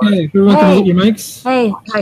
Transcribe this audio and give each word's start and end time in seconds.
Hey, 0.00 0.24
everyone, 0.24 0.54
can 0.56 0.76
Hey. 0.78 0.82
your 0.84 0.96
mics? 0.96 1.42
Hey, 1.44 1.72
hi. 1.88 2.00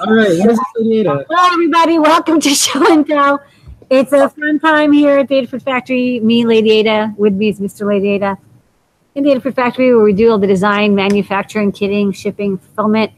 All 0.00 0.14
right, 0.14 0.28
what 0.38 0.50
is 0.50 0.58
this 0.58 0.58
data? 0.88 1.24
Hello, 1.28 1.52
everybody. 1.52 1.98
Welcome 1.98 2.40
to 2.40 2.48
Show 2.54 2.90
and 2.92 3.06
Tell. 3.06 3.40
It's 3.90 4.12
a 4.12 4.28
fun 4.30 4.58
time 4.58 4.92
here 4.92 5.18
at 5.18 5.28
the 5.28 5.34
Adafruit 5.36 5.62
Factory. 5.62 6.20
Me, 6.20 6.44
Lady 6.46 6.70
Ada. 6.72 7.14
With 7.16 7.34
me 7.34 7.50
is 7.50 7.60
Mr. 7.60 7.86
Lady 7.86 8.10
Ada. 8.10 8.38
In 9.14 9.24
the 9.24 9.30
Adafruit 9.30 9.54
Factory, 9.54 9.94
where 9.94 10.02
we 10.04 10.12
do 10.14 10.30
all 10.30 10.38
the 10.38 10.46
design, 10.46 10.94
manufacturing, 10.94 11.70
kitting, 11.70 12.14
shipping, 12.14 12.58
fulfillment, 12.58 13.12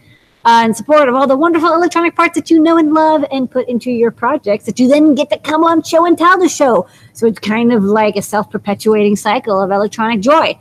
uh, 0.44 0.62
and 0.64 0.76
support 0.76 1.08
of 1.08 1.14
all 1.14 1.26
the 1.26 1.36
wonderful 1.36 1.72
electronic 1.72 2.14
parts 2.14 2.34
that 2.34 2.50
you 2.50 2.60
know 2.60 2.76
and 2.78 2.92
love 2.92 3.24
and 3.32 3.50
put 3.50 3.68
into 3.68 3.90
your 3.90 4.10
projects 4.10 4.64
that 4.66 4.78
you 4.78 4.88
then 4.88 5.14
get 5.14 5.30
to 5.30 5.38
come 5.38 5.64
on 5.64 5.82
Show 5.82 6.04
and 6.04 6.18
Tell 6.18 6.38
the 6.38 6.48
show. 6.48 6.86
So 7.14 7.26
it's 7.26 7.38
kind 7.38 7.72
of 7.72 7.84
like 7.84 8.16
a 8.16 8.22
self-perpetuating 8.22 9.16
cycle 9.16 9.60
of 9.62 9.70
electronic 9.70 10.20
joy. 10.20 10.58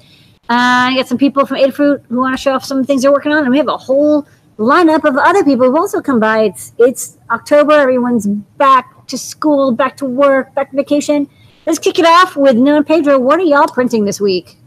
Uh, 0.49 0.91
I 0.91 0.95
got 0.95 1.07
some 1.07 1.17
people 1.17 1.45
from 1.45 1.57
Adafruit 1.57 2.05
who 2.07 2.17
want 2.17 2.33
to 2.33 2.41
show 2.41 2.53
off 2.53 2.63
some 2.63 2.83
things 2.83 3.01
they're 3.01 3.11
working 3.11 3.33
on, 3.33 3.43
and 3.43 3.51
we 3.51 3.57
have 3.57 3.67
a 3.67 3.77
whole 3.77 4.25
lineup 4.57 5.03
of 5.03 5.17
other 5.17 5.43
people 5.43 5.65
who've 5.65 5.75
also 5.75 6.01
come 6.01 6.19
by. 6.19 6.43
It's 6.43 6.73
it's 6.77 7.17
October. 7.29 7.73
Everyone's 7.73 8.27
back 8.27 9.07
to 9.07 9.17
school, 9.17 9.71
back 9.71 9.97
to 9.97 10.05
work, 10.05 10.53
back 10.55 10.71
to 10.71 10.77
vacation. 10.77 11.29
Let's 11.65 11.79
kick 11.79 11.99
it 11.99 12.05
off 12.05 12.37
with 12.37 12.55
Noah 12.55 12.77
and 12.77 12.87
Pedro. 12.87 13.19
What 13.19 13.39
are 13.39 13.43
y'all 13.43 13.67
printing 13.67 14.05
this 14.05 14.21
week? 14.21 14.57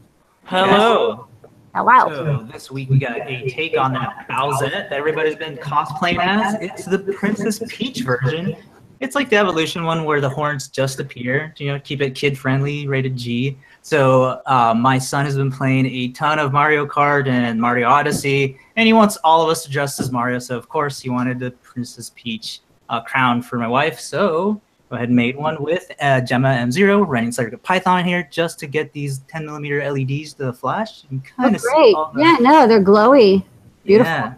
Hello. 0.45 1.29
Oh, 1.75 1.85
wow. 1.85 2.09
So 2.09 2.49
this 2.53 2.71
week 2.71 2.91
we 2.91 2.99
got 2.99 3.17
a 3.27 3.49
take 3.49 3.79
on 3.79 3.93
that 3.95 4.27
Bowsette 4.29 4.73
that 4.73 4.93
everybody's 4.93 5.37
been 5.37 5.57
cosplaying 5.57 6.19
as. 6.19 6.57
It's 6.61 6.85
the 6.85 6.99
Princess 6.99 7.63
Peach 7.69 8.01
version. 8.01 8.57
It's 8.99 9.15
like 9.15 9.31
the 9.31 9.37
evolution 9.37 9.85
one 9.85 10.05
where 10.05 10.21
the 10.21 10.29
horns 10.29 10.69
just 10.69 11.01
appear. 11.01 11.55
You 11.57 11.69
know, 11.69 11.81
keep 11.81 12.03
it 12.03 12.15
kid 12.15 12.37
friendly, 12.37 12.87
rated 12.87 13.17
G. 13.17 13.57
So 13.83 14.41
uh, 14.47 14.75
my 14.77 14.99
son 14.99 15.25
has 15.25 15.37
been 15.37 15.51
playing 15.51 15.87
a 15.87 16.09
ton 16.09 16.39
of 16.39 16.53
Mario 16.53 16.87
Kart 16.87 17.27
and 17.29 17.61
Mario 17.61 17.89
Odyssey, 17.89 18.59
and 18.77 18.87
he 18.87 18.93
wants 18.93 19.17
all 19.25 19.43
of 19.43 19.49
us 19.49 19.65
to 19.65 19.71
dress 19.71 19.99
as 20.01 20.13
Mario. 20.13 20.39
So 20.39 20.57
of 20.57 20.69
course 20.69 21.01
he 21.01 21.09
wanted 21.09 21.39
the 21.39 21.51
Princess 21.53 22.13
Peach 22.15 22.61
uh, 22.89 23.01
crown 23.01 23.41
for 23.43 23.57
my 23.59 23.67
wife. 23.69 23.99
So 23.99 24.61
go 24.91 24.97
ahead 24.97 25.09
and 25.09 25.17
made 25.17 25.37
one 25.37 25.63
with 25.63 25.91
uh, 26.01 26.21
Gemma 26.21 26.49
M0 26.49 27.07
running 27.07 27.31
CircuitPython 27.31 28.05
here 28.05 28.29
just 28.31 28.59
to 28.61 28.67
get 28.67 28.93
these 28.93 29.21
10 29.29 29.47
millimeter 29.47 29.91
LEDs 29.91 30.35
to 30.35 30.53
flash. 30.53 31.05
You 31.11 31.21
kind 31.37 31.57
of 31.57 31.63
great. 31.63 31.75
see 31.75 31.95
all 31.95 32.13
the, 32.15 32.21
Yeah, 32.21 32.37
no, 32.41 32.67
they're 32.69 32.85
glowy. 32.85 33.45
Beautiful. 33.85 34.13
yeah. 34.13 34.35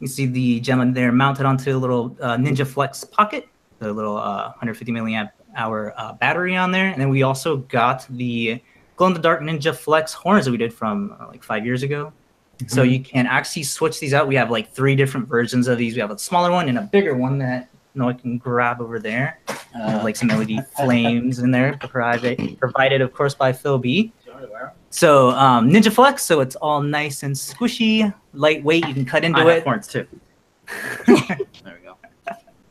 You 0.00 0.08
see 0.08 0.26
the 0.26 0.58
Gemma 0.58 0.90
there 0.90 1.12
mounted 1.12 1.46
onto 1.46 1.76
a 1.76 1.78
little 1.78 2.16
uh, 2.20 2.36
Ninja 2.36 2.66
Flex 2.66 3.04
pocket, 3.04 3.48
the 3.78 3.92
little 3.92 4.16
uh, 4.16 4.48
150 4.48 4.90
milliamp 4.90 5.30
hour 5.54 5.94
uh, 5.96 6.14
battery 6.14 6.56
on 6.56 6.72
there, 6.72 6.86
and 6.86 7.00
then 7.00 7.08
we 7.08 7.22
also 7.22 7.58
got 7.58 8.06
the 8.10 8.60
glow 8.96 9.08
in 9.08 9.14
the 9.14 9.20
dark 9.20 9.40
Ninja 9.40 9.74
Flex 9.74 10.12
horns 10.12 10.44
that 10.44 10.50
we 10.50 10.56
did 10.56 10.72
from 10.72 11.16
uh, 11.20 11.26
like 11.28 11.42
five 11.42 11.64
years 11.64 11.82
ago. 11.82 12.12
So 12.68 12.82
you 12.84 13.00
can 13.02 13.26
actually 13.26 13.64
switch 13.64 13.98
these 13.98 14.14
out. 14.14 14.28
We 14.28 14.36
have 14.36 14.50
like 14.50 14.72
three 14.72 14.94
different 14.94 15.26
versions 15.26 15.66
of 15.66 15.78
these. 15.78 15.94
We 15.94 16.00
have 16.00 16.12
a 16.12 16.18
smaller 16.18 16.52
one 16.52 16.68
and 16.68 16.78
a 16.78 16.82
bigger 16.82 17.16
one 17.16 17.38
that 17.38 17.68
you 17.94 18.00
know 18.00 18.08
I 18.08 18.12
can 18.12 18.38
grab 18.38 18.80
over 18.80 19.00
there. 19.00 19.40
Uh, 19.74 20.00
like 20.04 20.14
some 20.16 20.28
LED 20.28 20.64
flames 20.76 21.40
in 21.40 21.50
there, 21.50 21.76
provided 21.80 22.58
provided 22.60 23.00
of 23.00 23.12
course 23.14 23.34
by 23.34 23.52
Phil 23.52 23.78
B. 23.78 24.12
So 24.90 25.30
um, 25.30 25.70
Ninja 25.70 25.92
Flex, 25.92 26.22
so 26.22 26.40
it's 26.40 26.54
all 26.56 26.82
nice 26.82 27.22
and 27.22 27.34
squishy, 27.34 28.12
lightweight. 28.34 28.86
You 28.86 28.94
can 28.94 29.06
cut 29.06 29.24
into 29.24 29.40
I 29.40 29.44
have 29.44 29.48
it. 29.58 29.64
horns 29.64 29.88
too. 29.88 30.06
there 31.06 31.16
we 31.64 31.84
go. 31.84 31.96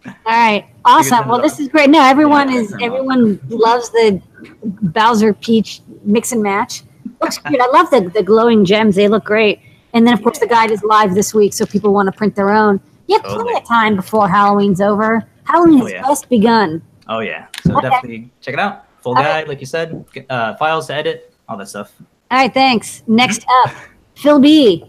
All 0.05 0.13
right, 0.25 0.67
awesome. 0.85 1.27
Well, 1.27 1.41
this 1.41 1.59
is 1.59 1.67
great. 1.67 1.89
No, 1.89 2.01
everyone 2.01 2.51
Yeah, 2.51 2.59
is 2.59 2.75
everyone 2.81 3.39
loves 3.49 3.89
the 3.89 4.21
Bowser 4.63 5.33
Peach 5.33 5.81
mix 6.03 6.31
and 6.31 6.41
match. 6.43 6.83
Looks 7.21 7.37
great. 7.45 7.59
I 7.61 7.67
love 7.67 7.89
the 7.89 8.09
the 8.13 8.23
glowing 8.23 8.65
gems. 8.65 8.95
They 8.95 9.07
look 9.07 9.23
great. 9.25 9.59
And 9.93 10.05
then 10.07 10.13
of 10.13 10.21
course 10.23 10.39
the 10.39 10.47
guide 10.47 10.71
is 10.71 10.83
live 10.83 11.13
this 11.15 11.33
week, 11.33 11.53
so 11.53 11.65
people 11.65 11.93
want 11.93 12.07
to 12.07 12.11
print 12.11 12.35
their 12.35 12.49
own. 12.51 12.79
You 13.07 13.17
have 13.17 13.25
plenty 13.25 13.55
of 13.57 13.65
time 13.67 13.95
before 13.95 14.27
Halloween's 14.29 14.79
over. 14.81 15.21
Halloween 15.43 15.81
Oh, 15.81 15.85
has 15.85 15.91
yeah. 15.93 16.01
just 16.03 16.29
begun. 16.29 16.81
Oh 17.07 17.19
yeah, 17.19 17.47
so 17.65 17.77
Okay. 17.77 17.89
definitely 17.89 18.31
check 18.41 18.53
it 18.53 18.59
out. 18.59 18.85
Full 19.01 19.13
Okay. 19.13 19.23
guide, 19.23 19.47
like 19.47 19.59
you 19.59 19.65
said, 19.65 20.05
uh, 20.29 20.55
files 20.55 20.87
to 20.87 20.93
edit, 20.95 21.33
all 21.49 21.57
that 21.57 21.67
stuff. 21.67 21.91
All 22.29 22.37
right, 22.37 22.53
thanks. 22.53 23.03
Next 23.07 23.43
up, 23.65 23.71
Phil 24.15 24.39
B. 24.39 24.85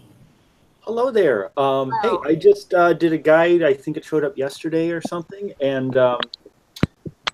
Hello 0.81 1.11
there. 1.11 1.47
Um, 1.59 1.91
Hello. 2.01 2.21
Hey, 2.23 2.31
I 2.31 2.35
just 2.35 2.73
uh, 2.73 2.93
did 2.93 3.11
a 3.11 3.17
guide. 3.17 3.63
I 3.63 3.73
think 3.73 3.97
it 3.97 4.05
showed 4.05 4.23
up 4.23 4.37
yesterday 4.37 4.91
or 4.91 5.01
something. 5.01 5.51
And 5.59 5.97
um, 5.97 6.19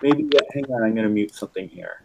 maybe, 0.02 0.30
uh, 0.36 0.40
hang 0.54 0.66
on, 0.72 0.84
I'm 0.84 0.94
going 0.96 1.08
to 1.08 1.10
mute 1.14 1.34
something 1.36 1.68
here. 1.68 2.04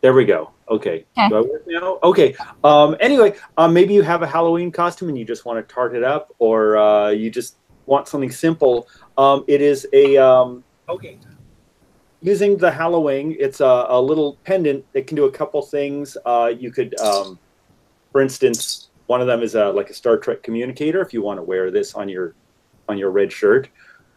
There 0.00 0.14
we 0.14 0.24
go. 0.24 0.52
Okay. 0.68 1.04
Okay. 1.18 1.28
Do 1.28 1.36
I 1.36 1.40
work 1.40 1.64
now? 1.66 1.98
Okay. 2.02 2.34
Um, 2.64 2.96
anyway, 3.00 3.34
um, 3.58 3.74
maybe 3.74 3.92
you 3.92 4.02
have 4.02 4.22
a 4.22 4.26
Halloween 4.26 4.70
costume 4.70 5.08
and 5.08 5.18
you 5.18 5.24
just 5.24 5.44
want 5.44 5.66
to 5.66 5.74
tart 5.74 5.94
it 5.94 6.02
up, 6.02 6.34
or 6.38 6.78
uh, 6.78 7.10
you 7.10 7.30
just 7.30 7.56
want 7.86 8.08
something 8.08 8.30
simple. 8.30 8.88
Um, 9.18 9.44
it 9.46 9.60
is 9.60 9.86
a 9.92 10.16
um, 10.16 10.64
okay. 10.88 11.18
Using 12.22 12.56
the 12.56 12.70
Halloween, 12.70 13.34
it's 13.38 13.60
a, 13.60 13.86
a 13.88 14.00
little 14.00 14.36
pendant 14.44 14.84
that 14.92 15.06
can 15.06 15.16
do 15.16 15.24
a 15.24 15.30
couple 15.32 15.62
things. 15.62 16.18
Uh, 16.26 16.52
you 16.56 16.70
could, 16.70 16.98
um, 17.00 17.38
for 18.12 18.20
instance, 18.20 18.90
one 19.06 19.22
of 19.22 19.26
them 19.26 19.42
is 19.42 19.54
a, 19.54 19.70
like 19.70 19.88
a 19.88 19.94
Star 19.94 20.18
Trek 20.18 20.42
communicator. 20.42 21.00
If 21.00 21.14
you 21.14 21.22
want 21.22 21.38
to 21.38 21.42
wear 21.42 21.70
this 21.70 21.94
on 21.94 22.08
your 22.08 22.34
on 22.88 22.98
your 22.98 23.10
red 23.10 23.32
shirt, 23.32 23.68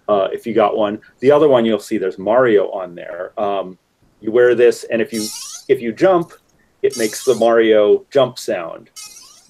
uh, 0.08 0.28
if 0.32 0.46
you 0.46 0.54
got 0.54 0.78
one. 0.78 1.02
The 1.20 1.32
other 1.32 1.48
one 1.48 1.66
you'll 1.66 1.80
see 1.80 1.98
there's 1.98 2.20
Mario 2.20 2.70
on 2.72 2.94
there. 2.94 3.38
Um, 3.40 3.78
you 4.20 4.32
wear 4.32 4.56
this, 4.56 4.86
and 4.86 5.02
if 5.02 5.12
you 5.12 5.26
if 5.68 5.82
you 5.82 5.92
jump, 5.92 6.34
it 6.82 6.98
makes 6.98 7.24
the 7.26 7.36
Mario 7.36 8.06
jump 8.12 8.38
sound. 8.38 8.90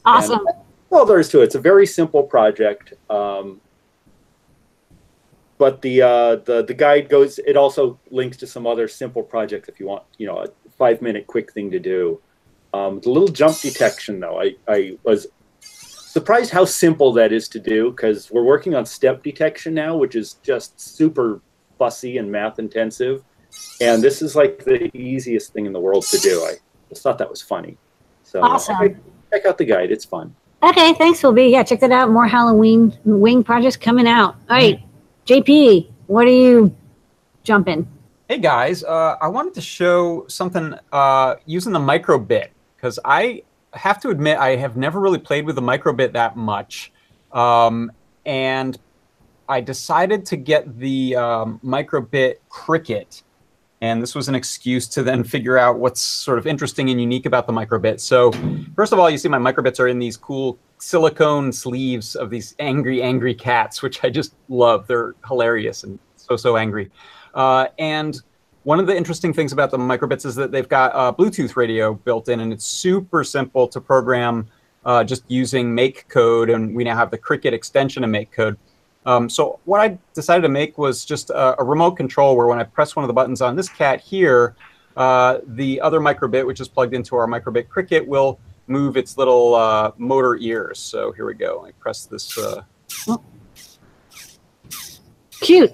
Awesome. 0.06 0.46
Well, 0.90 1.06
there 1.06 1.20
is 1.20 1.30
to 1.30 1.42
it. 1.42 1.46
It's 1.46 1.56
a 1.56 1.62
very 1.62 1.88
simple 1.88 2.24
project. 2.24 2.94
Um, 3.10 3.62
but 5.58 5.82
the 5.82 6.02
uh, 6.02 6.36
the 6.38 6.64
the 6.64 6.74
guide 6.74 7.10
goes. 7.10 7.40
It 7.40 7.56
also 7.56 8.00
links 8.12 8.38
to 8.38 8.48
some 8.48 8.68
other 8.68 8.88
simple 8.88 9.24
projects 9.24 9.70
if 9.70 9.80
you 9.80 9.88
want. 9.88 10.04
You 10.18 10.28
know, 10.28 10.38
a 10.40 10.48
five 10.78 11.02
minute 11.02 11.28
quick 11.28 11.54
thing 11.54 11.72
to 11.72 11.80
do. 11.80 12.22
Um, 12.74 13.00
the 13.00 13.10
little 13.10 13.28
jump 13.28 13.58
detection 13.60 14.20
though, 14.20 14.42
I 14.42 14.56
I 14.68 14.98
was 15.04 15.28
surprised 15.62 16.52
how 16.52 16.66
simple 16.66 17.12
that 17.14 17.32
is 17.32 17.48
to 17.50 17.60
do 17.60 17.92
because 17.92 18.30
we're 18.30 18.44
working 18.44 18.76
on 18.76 18.86
step 18.86 19.24
detection 19.24 19.74
now, 19.74 19.96
which 19.96 20.16
is 20.16 20.34
just 20.44 20.80
super 20.80 21.42
fussy 21.80 22.18
and 22.18 22.32
math 22.32 22.60
intensive. 22.60 23.24
And 23.82 24.02
this 24.02 24.22
is 24.22 24.36
like 24.36 24.64
the 24.64 24.96
easiest 24.96 25.54
thing 25.54 25.66
in 25.66 25.74
the 25.74 25.80
world 25.80 26.06
to 26.08 26.18
do. 26.20 26.42
I 26.42 26.56
just 26.90 27.02
thought 27.02 27.18
that 27.18 27.30
was 27.30 27.42
funny. 27.42 27.78
So 28.24 28.42
Awesome. 28.42 28.76
okay, 28.82 28.96
check 29.32 29.46
out 29.46 29.58
the 29.58 29.66
guide. 29.66 29.92
It's 29.92 30.06
fun. 30.06 30.36
Okay, 30.64 30.94
thanks, 30.94 31.20
Phil 31.20 31.34
B. 31.34 31.50
Yeah, 31.50 31.64
check 31.64 31.82
that 31.82 31.92
out. 31.92 32.10
More 32.10 32.28
Halloween 32.28 32.98
wing 33.04 33.44
projects 33.44 33.76
coming 33.76 34.08
out. 34.08 34.36
All 34.50 34.56
right, 34.56 34.82
JP, 35.26 35.90
what 36.08 36.26
are 36.26 36.32
you 36.32 36.74
jumping? 37.44 37.88
Hey 38.30 38.38
guys, 38.40 38.84
uh, 38.84 39.18
I 39.22 39.28
wanted 39.28 39.54
to 39.56 39.62
show 39.62 40.26
something 40.30 40.74
uh, 40.94 41.36
using 41.46 41.74
the 41.74 41.80
microbit 41.80 42.50
because 42.78 42.98
I 43.04 43.44
have 43.74 44.00
to 44.02 44.10
admit 44.10 44.38
I 44.38 44.56
have 44.56 44.78
never 44.78 45.00
really 45.00 45.20
played 45.20 45.46
with 45.46 45.56
the 45.56 45.62
microbit 45.62 46.14
that 46.14 46.38
much, 46.38 46.92
um, 47.34 47.92
and 48.26 48.80
I 49.50 49.60
decided 49.60 50.26
to 50.28 50.38
get 50.38 50.80
the 50.80 51.18
um, 51.18 51.60
microbit 51.64 52.36
Crickit, 52.50 53.24
and 53.84 54.02
this 54.02 54.16
was 54.16 54.30
an 54.30 54.34
excuse 54.34 54.88
to 54.88 55.04
then 55.04 55.26
figure 55.26 55.58
out 55.58 55.78
what's 55.78 56.00
sort 56.00 56.38
of 56.38 56.48
interesting 56.48 56.90
and 56.90 57.02
unique 57.02 57.26
about 57.26 57.48
the 57.48 57.52
microbit. 57.52 58.00
So, 58.00 58.32
first 58.78 58.94
of 58.94 59.00
all, 59.00 59.10
you 59.10 59.18
see 59.18 59.28
my 59.28 59.38
microbits 59.38 59.78
are 59.78 59.90
in 59.90 60.00
these 60.00 60.16
cool 60.16 60.58
silicone 60.78 61.52
sleeves 61.52 62.16
of 62.16 62.30
these 62.30 62.56
angry, 62.60 63.02
angry 63.02 63.36
cats, 63.36 63.82
which 63.82 64.02
I 64.02 64.10
just 64.10 64.36
love. 64.48 64.88
They're 64.88 65.16
hilarious 65.28 65.84
and 65.84 66.00
so 66.16 66.38
so 66.38 66.56
angry. 66.56 66.92
Uh, 67.34 67.68
and 67.78 68.22
one 68.64 68.80
of 68.80 68.88
the 68.88 68.96
interesting 68.96 69.34
things 69.34 69.52
about 69.52 69.70
the 69.70 69.78
microbits 69.78 70.26
is 70.26 70.36
that 70.36 70.54
they've 70.54 70.70
got 70.70 71.18
Bluetooth 71.18 71.58
radio 71.58 71.94
built 71.94 72.30
in, 72.30 72.40
and 72.40 72.54
it's 72.54 72.66
super 72.66 73.22
simple 73.26 73.68
to 73.68 73.82
program 73.82 74.48
uh, 74.86 75.04
just 75.04 75.30
using 75.30 75.76
make 75.76 76.08
code. 76.08 76.50
And 76.50 76.74
we 76.74 76.86
now 76.86 76.96
have 76.96 77.12
the 77.12 77.18
Crickit 77.18 77.52
extension 77.52 78.06
of 78.06 78.10
make 78.10 78.32
code. 78.32 78.58
Um, 79.06 79.30
so 79.30 79.60
what 79.66 79.82
I 79.82 79.98
decided 80.14 80.44
to 80.44 80.50
make 80.50 80.78
was 80.78 81.06
just 81.06 81.30
a, 81.30 81.60
a 81.60 81.64
remote 81.64 81.92
control 81.92 82.38
where 82.38 82.48
when 82.48 82.60
I 82.60 82.64
press 82.64 82.96
one 82.96 83.04
of 83.04 83.08
the 83.08 83.14
buttons 83.14 83.42
on 83.42 83.56
this 83.56 83.70
cat 83.70 84.00
here, 84.00 84.56
uh, 84.96 85.40
the 85.48 85.82
other 85.82 86.00
microbit, 86.00 86.46
which 86.46 86.60
is 86.60 86.68
plugged 86.68 86.94
into 86.94 87.16
our 87.16 87.28
microbit 87.28 87.68
Crickit, 87.68 88.06
will 88.06 88.40
move 88.68 88.96
its 88.96 89.18
little 89.18 89.56
uh, 89.56 89.92
motor 89.98 90.38
ears. 90.38 90.80
So 90.80 91.12
here 91.12 91.26
we 91.26 91.34
go. 91.34 91.66
I 91.66 91.72
press 91.72 92.06
this, 92.06 92.38
uh, 92.38 92.64
Cute. 95.42 95.74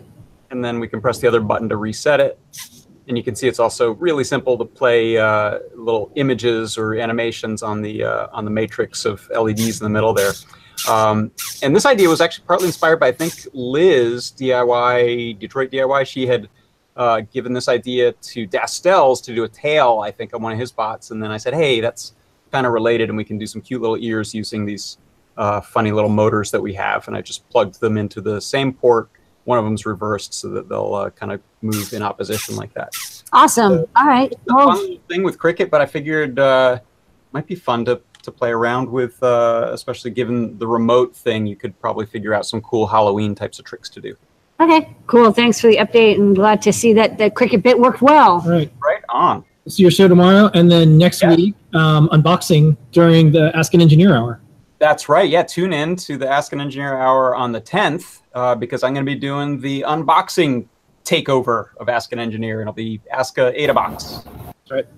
and 0.49 0.63
then 0.63 0.79
we 0.79 0.87
can 0.87 0.99
press 0.99 1.19
the 1.19 1.27
other 1.27 1.41
button 1.41 1.69
to 1.69 1.77
reset 1.77 2.19
it. 2.19 2.39
And 3.07 3.17
you 3.17 3.23
can 3.23 3.35
see 3.35 3.47
it's 3.47 3.59
also 3.59 3.91
really 3.95 4.23
simple 4.23 4.57
to 4.57 4.65
play 4.65 5.17
uh, 5.17 5.59
little 5.75 6.11
images 6.15 6.77
or 6.77 6.95
animations 6.95 7.63
on 7.63 7.81
the 7.81 8.03
uh, 8.03 8.27
on 8.31 8.45
the 8.45 8.51
matrix 8.51 9.03
of 9.03 9.27
LEDs 9.35 9.81
in 9.81 9.83
the 9.83 9.89
middle 9.89 10.13
there. 10.13 10.33
Um, 10.87 11.31
and 11.63 11.75
this 11.75 11.85
idea 11.85 12.07
was 12.07 12.21
actually 12.21 12.45
partly 12.45 12.67
inspired 12.67 12.99
by 12.99 13.07
I 13.07 13.11
think 13.11 13.47
Liz 13.53 14.31
DIY 14.37 15.39
Detroit 15.39 15.71
DIY. 15.71 16.05
She 16.05 16.27
had 16.27 16.47
uh, 16.95 17.21
given 17.33 17.53
this 17.53 17.67
idea 17.67 18.11
to 18.11 18.47
Dastel's 18.47 19.21
to 19.21 19.33
do 19.33 19.43
a 19.45 19.49
tail, 19.49 20.01
I 20.03 20.11
think, 20.11 20.33
on 20.33 20.41
one 20.41 20.51
of 20.51 20.59
his 20.59 20.71
bots. 20.71 21.11
And 21.11 21.23
then 21.23 21.31
I 21.31 21.37
said, 21.37 21.53
hey, 21.53 21.79
that's 21.79 22.13
kind 22.51 22.65
of 22.65 22.73
related, 22.73 23.09
and 23.09 23.17
we 23.17 23.23
can 23.23 23.37
do 23.37 23.47
some 23.47 23.61
cute 23.61 23.81
little 23.81 23.97
ears 23.97 24.33
using 24.33 24.65
these 24.65 24.97
uh, 25.37 25.61
funny 25.61 25.91
little 25.91 26.09
motors 26.09 26.51
that 26.51 26.61
we 26.61 26.73
have, 26.73 27.07
and 27.07 27.15
I 27.15 27.21
just 27.21 27.47
plugged 27.49 27.79
them 27.79 27.97
into 27.97 28.21
the 28.21 28.41
same 28.41 28.73
port. 28.73 29.09
One 29.45 29.57
of 29.57 29.63
them's 29.63 29.85
reversed 29.85 30.33
so 30.33 30.49
that 30.49 30.67
they'll 30.67 30.93
uh, 30.93 31.09
kind 31.11 31.31
of 31.31 31.41
move 31.61 31.93
in 31.93 32.03
opposition 32.03 32.55
like 32.55 32.73
that. 32.73 32.93
Awesome. 33.31 33.85
All 33.95 34.05
right. 34.05 34.33
A 34.33 34.53
Well, 34.53 34.75
fun 34.75 34.99
thing 35.07 35.23
with 35.23 35.39
Crickit, 35.39 35.69
but 35.69 35.79
I 35.79 35.85
figured 35.85 36.37
uh, 36.37 36.79
might 37.31 37.47
be 37.47 37.55
fun 37.55 37.85
to 37.85 38.01
to 38.23 38.31
play 38.31 38.49
around 38.51 38.89
with, 38.89 39.21
uh, 39.23 39.69
especially 39.71 40.11
given 40.11 40.57
the 40.57 40.67
remote 40.67 41.15
thing. 41.15 41.45
You 41.45 41.55
could 41.55 41.79
probably 41.79 42.05
figure 42.05 42.33
out 42.33 42.45
some 42.45 42.61
cool 42.61 42.85
Halloween 42.87 43.35
types 43.35 43.59
of 43.59 43.65
tricks 43.65 43.89
to 43.89 44.01
do. 44.01 44.15
okay, 44.59 44.93
cool. 45.07 45.31
Thanks 45.31 45.61
for 45.61 45.67
the 45.67 45.77
update 45.77 46.15
and 46.15 46.35
glad 46.35 46.61
to 46.63 46.73
see 46.73 46.91
that 46.93 47.17
the 47.17 47.29
Crickit 47.31 47.63
bit 47.63 47.79
worked 47.79 48.01
well. 48.01 48.41
All 48.43 48.49
right. 48.49 48.71
Right 48.83 49.01
on. 49.07 49.45
See 49.67 49.83
your 49.83 49.91
show 49.91 50.07
tomorrow, 50.07 50.49
and 50.53 50.69
then 50.69 50.97
next 50.97 51.21
Yeah. 51.21 51.35
week, 51.35 51.55
um, 51.73 52.09
unboxing 52.11 52.75
during 52.91 53.31
the 53.31 53.55
Ask 53.55 53.73
an 53.73 53.81
Engineer 53.81 54.15
hour. 54.15 54.41
That's 54.79 55.07
right. 55.09 55.29
Yeah, 55.29 55.43
tune 55.43 55.73
in 55.73 55.95
to 55.97 56.17
the 56.17 56.27
Ask 56.27 56.53
an 56.53 56.59
Engineer 56.61 56.97
hour 56.97 57.35
on 57.35 57.51
the 57.51 57.61
10th 57.61 58.21
uh, 58.33 58.55
because 58.55 58.83
I'm 58.83 58.93
going 58.93 59.05
to 59.05 59.11
be 59.11 59.19
doing 59.19 59.59
the 59.61 59.85
unboxing 59.87 60.65
takeover 61.05 61.67
of 61.79 61.87
Ask 61.89 62.11
an 62.13 62.19
Engineer, 62.19 62.61
and 62.61 62.67
it'll 62.69 62.73
be 62.75 62.99
Ask 63.11 63.37
a 63.37 63.61
Ada 63.61 63.73
Box. 63.73 64.23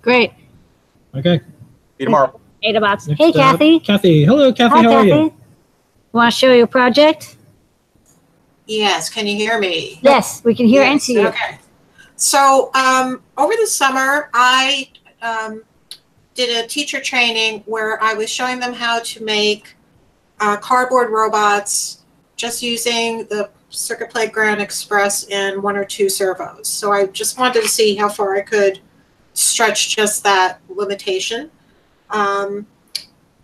Great. 0.00 0.32
Okay. 1.14 1.38
See 1.38 1.44
you 1.98 2.06
tomorrow. 2.06 2.40
Ada 2.62 2.80
box. 2.80 3.06
Next 3.06 3.18
Hey, 3.18 3.28
up, 3.28 3.34
Kathy. 3.34 3.80
Kathy. 3.80 4.24
Hello, 4.24 4.52
Kathy. 4.52 4.74
Hi, 4.76 4.82
how 4.82 4.92
are 4.92 5.04
Kathy. 5.04 5.08
you? 5.08 5.34
Want 6.12 6.32
to 6.32 6.38
show 6.38 6.52
you 6.52 6.64
a 6.64 6.66
project? 6.66 7.36
Yes, 8.66 9.08
can 9.10 9.26
you 9.26 9.36
hear 9.36 9.58
me? 9.58 9.98
Yes, 10.02 10.42
we 10.44 10.54
can 10.54 10.66
hear 10.66 10.82
and 10.82 11.02
see 11.02 11.14
you. 11.14 11.28
Okay. 11.28 11.58
So 12.16 12.70
um, 12.74 13.22
over 13.36 13.52
the 13.60 13.66
summer, 13.66 14.30
I 14.32 14.90
um, 15.20 15.64
did 16.34 16.64
a 16.64 16.68
teacher 16.68 17.00
training 17.00 17.62
where 17.66 18.00
I 18.02 18.14
was 18.14 18.30
showing 18.30 18.60
them 18.60 18.72
how 18.72 19.00
to 19.00 19.24
make 19.24 19.74
uh, 20.40 20.56
cardboard 20.58 21.10
robots 21.10 22.04
just 22.36 22.62
using 22.62 23.26
the 23.26 23.50
Circuit 23.70 24.10
Playground 24.10 24.60
Express 24.60 25.24
and 25.24 25.62
one 25.62 25.76
or 25.76 25.84
two 25.84 26.08
servos. 26.08 26.68
So 26.68 26.92
I 26.92 27.06
just 27.06 27.38
wanted 27.38 27.62
to 27.62 27.68
see 27.68 27.96
how 27.96 28.08
far 28.08 28.36
I 28.36 28.42
could 28.42 28.80
stretch 29.34 29.96
just 29.96 30.22
that 30.24 30.60
limitation. 30.68 31.50
Um, 32.12 32.66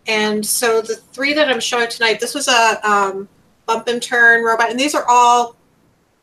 and 0.06 0.44
so 0.44 0.80
the 0.80 0.96
three 0.96 1.34
that 1.34 1.48
I'm 1.48 1.60
showing 1.60 1.88
tonight, 1.88 2.20
this 2.20 2.34
was 2.34 2.48
a 2.48 2.88
um, 2.88 3.28
bump 3.66 3.88
and 3.88 4.00
turn 4.00 4.44
robot, 4.44 4.70
and 4.70 4.78
these 4.78 4.94
are 4.94 5.04
all 5.08 5.56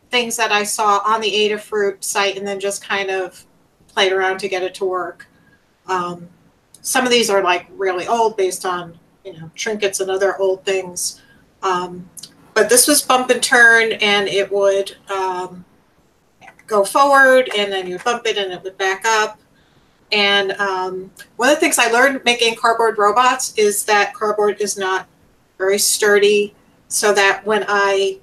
things 0.09 0.37
that 0.37 0.51
I 0.51 0.63
saw 0.63 1.01
on 1.05 1.21
the 1.21 1.29
Adafruit 1.29 2.03
site 2.03 2.37
and 2.37 2.47
then 2.47 2.59
just 2.59 2.83
kind 2.83 3.09
of 3.09 3.45
played 3.87 4.11
around 4.11 4.39
to 4.39 4.47
get 4.47 4.63
it 4.63 4.73
to 4.75 4.85
work. 4.85 5.27
Um, 5.87 6.29
some 6.81 7.05
of 7.05 7.11
these 7.11 7.29
are 7.29 7.43
like 7.43 7.67
really 7.71 8.07
old 8.07 8.37
based 8.37 8.65
on, 8.65 8.97
you 9.23 9.33
know, 9.33 9.49
trinkets 9.55 9.99
and 9.99 10.09
other 10.09 10.37
old 10.37 10.63
things. 10.65 11.21
Um, 11.63 12.09
but 12.53 12.69
this 12.69 12.87
was 12.87 13.01
bump 13.01 13.29
and 13.29 13.41
turn 13.41 13.93
and 13.93 14.27
it 14.27 14.51
would 14.51 14.95
um, 15.09 15.65
go 16.67 16.85
forward 16.85 17.49
and 17.57 17.71
then 17.71 17.87
you 17.87 17.97
bump 17.99 18.25
it 18.25 18.37
and 18.37 18.53
it 18.53 18.63
would 18.63 18.77
back 18.77 19.03
up. 19.05 19.39
And 20.11 20.51
um, 20.53 21.11
one 21.37 21.49
of 21.49 21.55
the 21.55 21.59
things 21.59 21.79
I 21.79 21.91
learned 21.91 22.23
making 22.25 22.55
cardboard 22.55 22.97
robots 22.97 23.53
is 23.57 23.85
that 23.85 24.13
cardboard 24.13 24.61
is 24.61 24.77
not 24.77 25.07
very 25.57 25.79
sturdy 25.79 26.53
so 26.87 27.13
that 27.13 27.45
when 27.45 27.65
I 27.67 28.19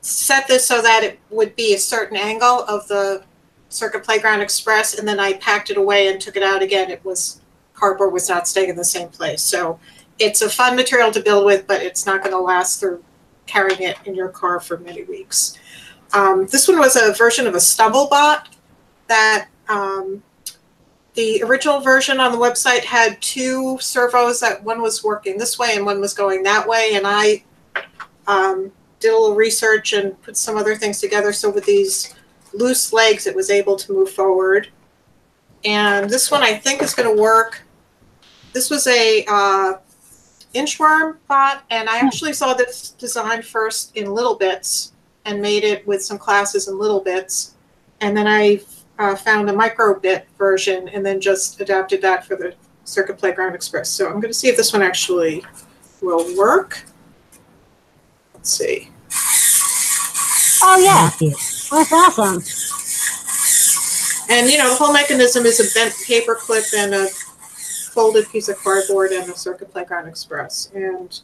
set 0.00 0.46
this 0.46 0.66
so 0.66 0.82
that 0.82 1.02
it 1.02 1.18
would 1.30 1.56
be 1.56 1.74
a 1.74 1.78
certain 1.78 2.16
angle 2.16 2.64
of 2.64 2.86
the 2.88 3.24
Circuit 3.70 4.04
Playground 4.04 4.40
Express, 4.40 4.98
and 4.98 5.08
then 5.08 5.18
I 5.18 5.32
packed 5.34 5.70
it 5.70 5.76
away 5.76 6.08
and 6.08 6.20
took 6.20 6.36
it 6.36 6.42
out 6.42 6.62
again. 6.62 6.90
It 6.90 7.04
was 7.04 7.40
cardboard 7.72 8.12
was 8.12 8.28
not 8.28 8.46
staying 8.46 8.70
in 8.70 8.76
the 8.76 8.84
same 8.84 9.08
place. 9.08 9.42
So 9.42 9.80
it's 10.18 10.42
a 10.42 10.48
fun 10.48 10.76
material 10.76 11.10
to 11.10 11.20
build 11.20 11.44
with, 11.44 11.66
but 11.66 11.82
it's 11.82 12.06
not 12.06 12.20
going 12.22 12.32
to 12.32 12.38
last 12.38 12.78
through 12.78 13.02
carrying 13.46 13.82
it 13.82 13.96
in 14.04 14.14
your 14.14 14.28
car 14.28 14.60
for 14.60 14.78
many 14.78 15.02
weeks. 15.04 15.58
Um, 16.12 16.46
this 16.46 16.68
one 16.68 16.78
was 16.78 16.96
a 16.96 17.12
version 17.12 17.46
of 17.46 17.54
a 17.54 17.58
Stumblebot 17.58 18.46
that 19.08 19.48
um, 19.68 20.22
the 21.14 21.42
original 21.42 21.80
version 21.80 22.18
on 22.18 22.32
the 22.32 22.38
website 22.38 22.84
had 22.84 23.20
two 23.22 23.78
servos 23.80 24.40
that 24.40 24.62
one 24.62 24.82
was 24.82 25.04
working 25.04 25.38
this 25.38 25.58
way 25.58 25.76
and 25.76 25.86
one 25.86 26.00
was 26.00 26.12
going 26.12 26.42
that 26.42 26.66
way, 26.66 26.92
and 26.94 27.06
I 27.06 27.44
um, 28.26 28.72
did 28.98 29.12
a 29.12 29.18
little 29.18 29.36
research 29.36 29.92
and 29.92 30.20
put 30.22 30.36
some 30.36 30.56
other 30.56 30.74
things 30.74 31.00
together. 31.00 31.32
So 31.32 31.50
with 31.50 31.64
these 31.64 32.14
loose 32.52 32.92
legs, 32.92 33.26
it 33.26 33.34
was 33.34 33.50
able 33.50 33.76
to 33.76 33.92
move 33.92 34.10
forward. 34.10 34.68
And 35.64 36.10
this 36.10 36.30
one 36.30 36.42
I 36.42 36.54
think 36.54 36.82
is 36.82 36.94
going 36.94 37.14
to 37.14 37.22
work. 37.22 37.62
This 38.52 38.68
was 38.68 38.86
a 38.86 39.24
uh, 39.26 39.74
inchworm 40.54 41.16
bot, 41.28 41.64
and 41.70 41.88
I 41.88 41.98
actually 41.98 42.32
saw 42.32 42.54
this 42.54 42.90
design 42.90 43.42
first 43.42 43.96
in 43.96 44.12
Little 44.12 44.34
Bits 44.34 44.92
and 45.24 45.40
made 45.40 45.64
it 45.64 45.86
with 45.86 46.04
some 46.04 46.18
classes 46.18 46.68
in 46.68 46.78
Little 46.78 47.00
Bits, 47.00 47.54
and 48.00 48.16
then 48.16 48.26
I 48.26 48.60
uh, 48.98 49.16
found 49.16 49.50
a 49.50 49.52
microbit 49.52 50.24
version 50.38 50.88
and 50.88 51.04
then 51.04 51.20
just 51.20 51.60
adapted 51.60 52.00
that 52.02 52.24
for 52.24 52.36
the 52.36 52.54
Circuit 52.84 53.18
Playground 53.18 53.54
Express. 53.54 53.88
So 53.88 54.06
I'm 54.06 54.20
going 54.20 54.32
to 54.32 54.34
see 54.34 54.48
if 54.48 54.56
this 54.56 54.72
one 54.72 54.82
actually 54.82 55.44
will 56.00 56.36
work. 56.36 56.84
Let's 58.34 58.50
see. 58.50 58.90
Oh, 60.62 60.80
yeah. 60.82 61.10
That's 61.70 61.92
awesome. 61.92 62.42
And 64.30 64.50
you 64.50 64.58
know, 64.58 64.70
the 64.70 64.76
whole 64.76 64.92
mechanism 64.92 65.44
is 65.44 65.60
a 65.60 65.78
bent 65.78 65.94
paper 66.06 66.34
clip 66.34 66.64
and 66.76 66.94
a 66.94 67.08
folded 67.92 68.28
piece 68.30 68.48
of 68.48 68.56
cardboard 68.58 69.12
and 69.12 69.30
a 69.30 69.36
Circuit 69.36 69.70
Playground 69.70 70.08
Express. 70.08 70.70
And 70.74 71.20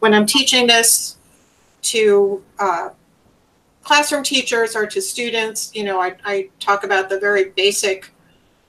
when 0.00 0.14
I'm 0.14 0.26
teaching 0.26 0.66
this 0.66 1.16
to 1.82 2.42
uh, 2.58 2.90
classroom 3.84 4.22
teachers 4.22 4.74
or 4.74 4.86
to 4.86 5.00
students, 5.00 5.70
you 5.74 5.84
know, 5.84 6.00
I, 6.00 6.16
I 6.24 6.48
talk 6.58 6.84
about 6.84 7.08
the 7.08 7.20
very 7.20 7.50
basic 7.50 8.10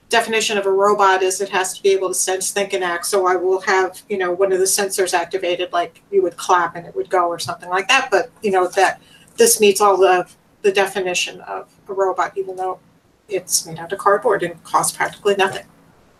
definition 0.09 0.57
of 0.57 0.65
a 0.65 0.71
robot 0.71 1.23
is 1.23 1.41
it 1.41 1.49
has 1.49 1.73
to 1.73 1.81
be 1.81 1.89
able 1.89 2.09
to 2.09 2.13
sense, 2.13 2.51
think, 2.51 2.73
and 2.73 2.83
act. 2.83 3.05
So 3.05 3.25
I 3.27 3.35
will 3.35 3.61
have, 3.61 4.01
you 4.09 4.17
know, 4.17 4.31
one 4.31 4.51
of 4.51 4.59
the 4.59 4.65
sensors 4.65 5.13
activated, 5.13 5.73
like 5.73 6.01
you 6.11 6.21
would 6.21 6.37
clap 6.37 6.75
and 6.75 6.85
it 6.85 6.95
would 6.95 7.09
go 7.09 7.27
or 7.27 7.39
something 7.39 7.69
like 7.69 7.87
that. 7.87 8.09
But 8.11 8.29
you 8.43 8.51
know 8.51 8.67
that 8.67 9.01
this 9.37 9.59
meets 9.59 9.81
all 9.81 9.97
the 9.97 10.27
the 10.61 10.71
definition 10.71 11.41
of 11.41 11.71
a 11.87 11.93
robot, 11.93 12.37
even 12.37 12.55
though 12.55 12.79
it's 13.27 13.65
made 13.65 13.79
out 13.79 13.91
of 13.91 13.99
cardboard 13.99 14.43
and 14.43 14.61
costs 14.63 14.95
practically 14.95 15.35
nothing. 15.35 15.65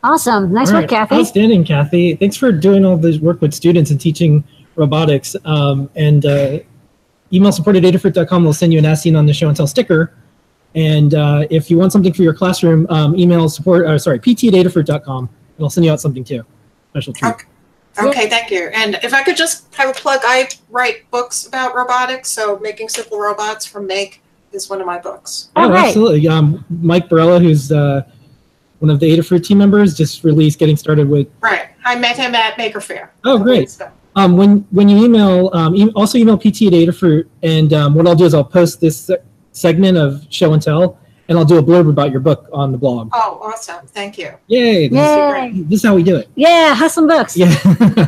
Awesome. 0.04 0.52
Nice 0.54 0.70
All 0.70 0.76
work, 0.76 0.82
right. 0.84 0.90
Kathy. 0.90 1.16
Outstanding, 1.16 1.64
Kathy. 1.64 2.16
Thanks 2.16 2.38
for 2.38 2.52
doing 2.52 2.86
all 2.86 2.98
this 2.98 3.18
work 3.18 3.42
with 3.42 3.54
students 3.54 3.90
and 3.90 4.00
teaching 4.00 4.44
robotics. 4.76 5.36
Um, 5.46 5.90
and 5.96 6.26
uh, 6.26 6.60
email 7.34 7.52
support 7.52 7.76
at 7.76 7.84
adafruit.com 7.84 8.44
will 8.44 8.54
send 8.54 8.74
you 8.74 8.80
an 8.80 8.86
As 8.86 9.02
Seen 9.02 9.16
on 9.16 9.26
the 9.26 9.34
Show 9.34 9.48
and 9.48 9.58
Tell 9.58 9.68
sticker. 9.68 10.14
And 10.76 11.14
uh, 11.14 11.48
if 11.50 11.72
you 11.72 11.78
want 11.78 11.92
something 11.92 12.14
for 12.14 12.22
your 12.22 12.34
classroom, 12.34 12.86
um, 12.90 13.18
email 13.18 13.48
support, 13.48 13.86
uh, 13.88 13.98
sorry, 13.98 14.20
pt 14.20 14.44
at 14.46 14.54
adafruit.com, 14.54 15.30
and 15.58 15.64
I'll 15.64 15.70
send 15.70 15.86
you 15.86 15.92
out 15.92 16.02
something 16.02 16.24
too. 16.24 16.44
Special 16.92 17.14
treat. 17.14 17.30
Okay. 17.34 17.46
Okay, 17.98 18.30
thank 18.30 18.52
you. 18.52 18.68
And 18.74 18.96
if 19.04 19.14
I 19.14 19.24
could 19.24 19.38
just 19.38 19.74
have 19.76 19.90
a 19.90 19.94
plug, 19.94 20.20
I 20.24 20.50
write 20.70 21.10
books 21.12 21.48
about 21.48 21.76
robotics. 21.76 22.30
So 22.30 22.60
Making 22.60 22.90
Simple 22.90 23.18
Robots 23.20 23.66
from 23.66 23.88
Make 23.88 24.22
is 24.52 24.70
one 24.70 24.82
of 24.82 24.86
my 24.86 25.00
books. 25.00 25.50
Oh, 25.56 25.70
great. 25.70 25.80
absolutely. 25.80 26.28
Um, 26.28 26.66
Mike 26.70 27.08
Barela, 27.08 27.42
who's 27.42 27.72
uh, 27.72 28.02
one 28.80 28.90
of 28.90 29.00
the 29.00 29.18
Adafruit 29.18 29.46
team 29.46 29.60
members, 29.60 29.96
just 29.96 30.26
released 30.26 30.60
Getting 30.60 30.76
Started 30.76 31.08
with. 31.08 31.28
Right. 31.40 31.70
I 31.86 31.96
met 31.98 32.18
him 32.18 32.36
at 32.36 32.58
Maker 32.58 32.82
Faire. 32.82 33.14
Oh, 33.24 33.38
great. 33.38 33.72
So- 33.72 33.90
Um, 34.18 34.38
when 34.38 34.66
when 34.72 34.88
you 34.88 35.04
email, 35.04 35.50
um, 35.54 35.76
e- 35.76 35.92
also 35.96 36.18
email 36.18 36.38
PT 36.38 36.64
at 36.68 36.74
Adafruit, 36.74 37.28
and 37.44 37.74
um, 37.74 37.96
what 37.96 38.08
I'll 38.08 38.16
do 38.16 38.24
is 38.26 38.34
I'll 38.34 38.46
post 38.46 38.80
this 38.80 38.98
se- 38.98 39.18
segment 39.52 39.98
of 39.98 40.26
show 40.30 40.54
and 40.54 40.62
tell, 40.62 40.98
and 41.28 41.38
I'll 41.38 41.44
do 41.44 41.58
a 41.58 41.64
blurb 41.64 41.90
about 41.90 42.12
your 42.12 42.22
book 42.22 42.48
on 42.54 42.72
the 42.72 42.78
blog. 42.78 43.10
Oh, 43.14 43.40
awesome. 43.44 43.86
Thank 43.88 44.18
you. 44.18 44.32
Yay! 44.48 44.88
This, 44.88 44.98
Yay. 44.98 45.50
Is, 45.54 45.66
this 45.68 45.80
is 45.82 45.86
how 45.86 45.96
we 45.96 46.04
do 46.04 46.16
it. 46.16 46.30
Yeah, 46.36 46.74
Hustle 46.74 47.08
Books. 47.08 47.36
Yeah. 47.36 47.54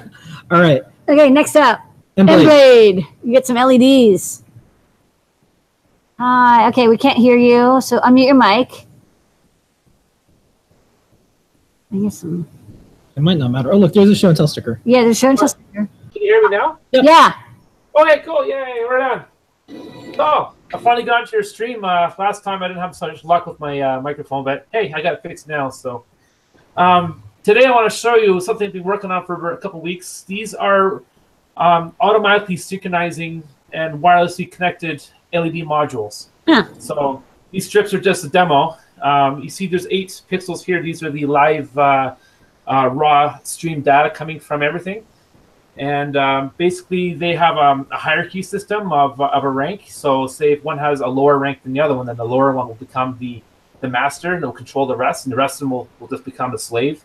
All 0.52 0.62
right. 0.62 0.82
Okay, 1.10 1.30
next 1.30 1.58
up. 1.58 1.82
And 2.16 2.26
Blake, 2.28 2.48
Emblade. 2.48 3.08
You 3.24 3.34
get 3.34 3.46
some 3.46 3.58
LEDs. 3.58 4.44
Hi. 6.20 6.70
Okay, 6.70 6.88
we 6.88 6.98
can't 6.98 7.18
hear 7.18 7.36
you, 7.38 7.82
so 7.82 8.00
unmute 8.00 8.28
your 8.28 8.36
mic. 8.36 8.88
I 11.92 11.98
guess 11.98 12.20
some. 12.20 12.48
it 13.16 13.22
might 13.22 13.38
not 13.38 13.52
matter. 13.52 13.72
Oh, 13.74 13.78
look, 13.78 13.94
there's 13.94 14.10
a 14.10 14.16
show 14.16 14.30
and 14.30 14.38
tell 14.38 14.48
sticker. 14.48 14.80
Yeah, 14.86 15.04
there's 15.04 15.18
a 15.18 15.20
show 15.20 15.30
and 15.30 15.38
tell 15.38 15.48
sticker. 15.50 15.88
Can 16.28 16.36
you 16.36 16.42
hear 16.42 16.50
me 16.50 16.58
now? 16.58 16.80
Yeah. 16.92 17.42
Okay, 17.96 18.22
cool. 18.26 18.46
Yay, 18.46 18.84
we're 18.86 18.98
done. 18.98 19.24
Oh, 20.20 20.54
I 20.74 20.78
finally 20.78 21.06
got 21.06 21.22
into 21.22 21.32
your 21.38 21.44
stream. 21.44 21.86
Uh, 21.86 22.12
last 22.20 22.44
time 22.44 22.62
I 22.62 22.68
didn't 22.68 22.82
have 22.82 22.94
so 22.94 23.08
much 23.08 23.24
luck 23.24 23.48
with 23.48 23.58
my 23.62 23.80
uh, 23.80 24.02
microphone, 24.02 24.44
but 24.44 24.68
hey, 24.74 24.92
I 24.94 25.02
got 25.02 25.14
it 25.14 25.22
fixed 25.22 25.48
now. 25.48 25.70
So 25.70 26.04
um, 26.76 27.24
today 27.44 27.64
I 27.64 27.72
want 27.72 27.90
to 27.90 27.98
show 27.98 28.18
you 28.18 28.42
something 28.42 28.68
I've 28.68 28.74
been 28.74 28.84
working 28.84 29.10
on 29.10 29.26
for 29.26 29.54
a 29.54 29.58
couple 29.58 29.80
weeks. 29.80 30.24
These 30.24 30.54
are 30.54 31.02
um, 31.56 31.96
automatically 32.02 32.58
synchronizing 32.58 33.42
and 33.72 34.04
wirelessly 34.04 34.52
connected 34.52 35.02
LED 35.32 35.64
modules. 35.64 36.28
Huh. 36.46 36.66
So 36.78 37.24
these 37.52 37.68
strips 37.68 37.94
are 37.94 38.02
just 38.02 38.26
a 38.26 38.28
demo. 38.28 38.76
Um, 39.02 39.42
you 39.42 39.50
see 39.50 39.66
there's 39.66 39.88
eight 39.90 40.22
pixels 40.30 40.62
here. 40.62 40.84
These 40.84 41.04
are 41.04 41.10
the 41.10 41.26
live 41.26 41.78
uh, 41.78 42.16
uh, 42.68 42.90
raw 42.92 43.40
stream 43.44 43.82
data 43.82 44.10
coming 44.10 44.42
from 44.42 44.62
everything. 44.62 45.06
And 45.80 46.18
um, 46.18 46.52
basically 46.58 47.14
they 47.14 47.36
have 47.36 47.58
um, 47.58 47.88
a 47.92 47.98
hierarchy 47.98 48.42
system 48.42 48.92
of, 48.92 49.20
of 49.20 49.44
a 49.44 49.50
rank. 49.50 49.86
So 49.88 50.28
say 50.28 50.54
if 50.54 50.64
one 50.64 50.78
has 50.78 51.02
a 51.02 51.08
lower 51.08 51.38
rank 51.38 51.64
than 51.64 51.74
the 51.74 51.80
other 51.80 51.96
one, 51.96 52.06
then 52.06 52.18
the 52.18 52.26
lower 52.26 52.52
one 52.52 52.68
will 52.68 52.76
become 52.76 53.18
the 53.20 53.42
the 53.80 53.88
master 53.88 54.34
and 54.34 54.42
they'll 54.42 54.52
control 54.52 54.88
the 54.88 54.96
rest, 54.96 55.26
and 55.26 55.32
the 55.32 55.38
rest 55.38 55.56
of 55.56 55.60
them 55.60 55.70
will, 55.72 55.88
will 56.00 56.08
just 56.08 56.26
become 56.26 56.54
a 56.54 56.58
slave 56.58 57.04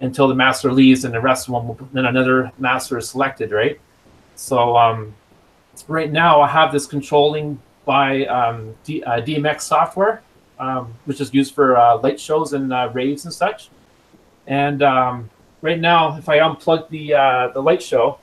until 0.00 0.28
the 0.28 0.34
master 0.34 0.72
leaves, 0.72 1.04
and 1.04 1.14
the 1.14 1.20
rest 1.20 1.48
of 1.48 1.54
them 1.54 1.68
will, 1.68 1.88
then 1.92 2.06
another 2.06 2.50
master 2.58 2.98
is 2.98 3.08
selected, 3.08 3.52
right? 3.52 3.78
So 4.34 4.76
um, 4.76 5.14
right 5.88 6.10
now 6.10 6.40
I 6.40 6.48
have 6.48 6.72
this 6.72 6.86
controlling 6.86 7.60
by 7.84 8.24
um, 8.26 8.74
D, 8.84 9.02
uh, 9.04 9.20
DMX 9.20 9.62
software, 9.62 10.22
um, 10.58 10.94
which 11.04 11.20
is 11.20 11.32
used 11.32 11.54
for 11.54 11.76
uh, 11.76 11.98
light 11.98 12.18
shows 12.18 12.52
and 12.54 12.72
uh, 12.72 12.90
raves 12.92 13.24
and 13.24 13.32
such. 13.32 13.68
And 14.46 14.82
um, 14.82 15.30
right 15.62 15.78
now, 15.78 16.16
if 16.16 16.28
I 16.28 16.38
unplug 16.38 16.88
the 16.88 17.14
uh, 17.14 17.48
the 17.48 17.60
light 17.60 17.82
show, 17.82 18.18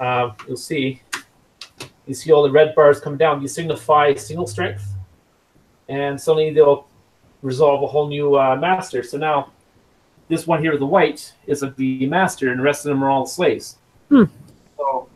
uh, 0.00 0.32
you'll 0.46 0.56
see 0.56 1.02
you 2.06 2.14
see 2.14 2.32
all 2.32 2.42
the 2.42 2.50
red 2.50 2.74
bars 2.74 3.00
come 3.00 3.16
down. 3.16 3.40
These 3.40 3.54
signify 3.54 4.14
single 4.14 4.46
strength, 4.46 4.94
and 5.88 6.20
suddenly 6.20 6.52
they'll 6.52 6.86
resolve 7.42 7.82
a 7.82 7.86
whole 7.86 8.08
new 8.08 8.38
uh, 8.38 8.56
master. 8.56 9.02
So 9.02 9.18
now 9.18 9.52
this 10.28 10.46
one 10.46 10.60
here, 10.60 10.76
the 10.76 10.86
white, 10.86 11.34
is 11.46 11.62
a 11.62 11.70
the 11.70 12.06
master, 12.06 12.50
and 12.50 12.58
the 12.58 12.64
rest 12.64 12.84
of 12.84 12.90
them 12.90 13.04
are 13.04 13.10
all 13.10 13.26
slaves. 13.26 13.78
Hmm. 14.08 14.24
So 14.76 15.08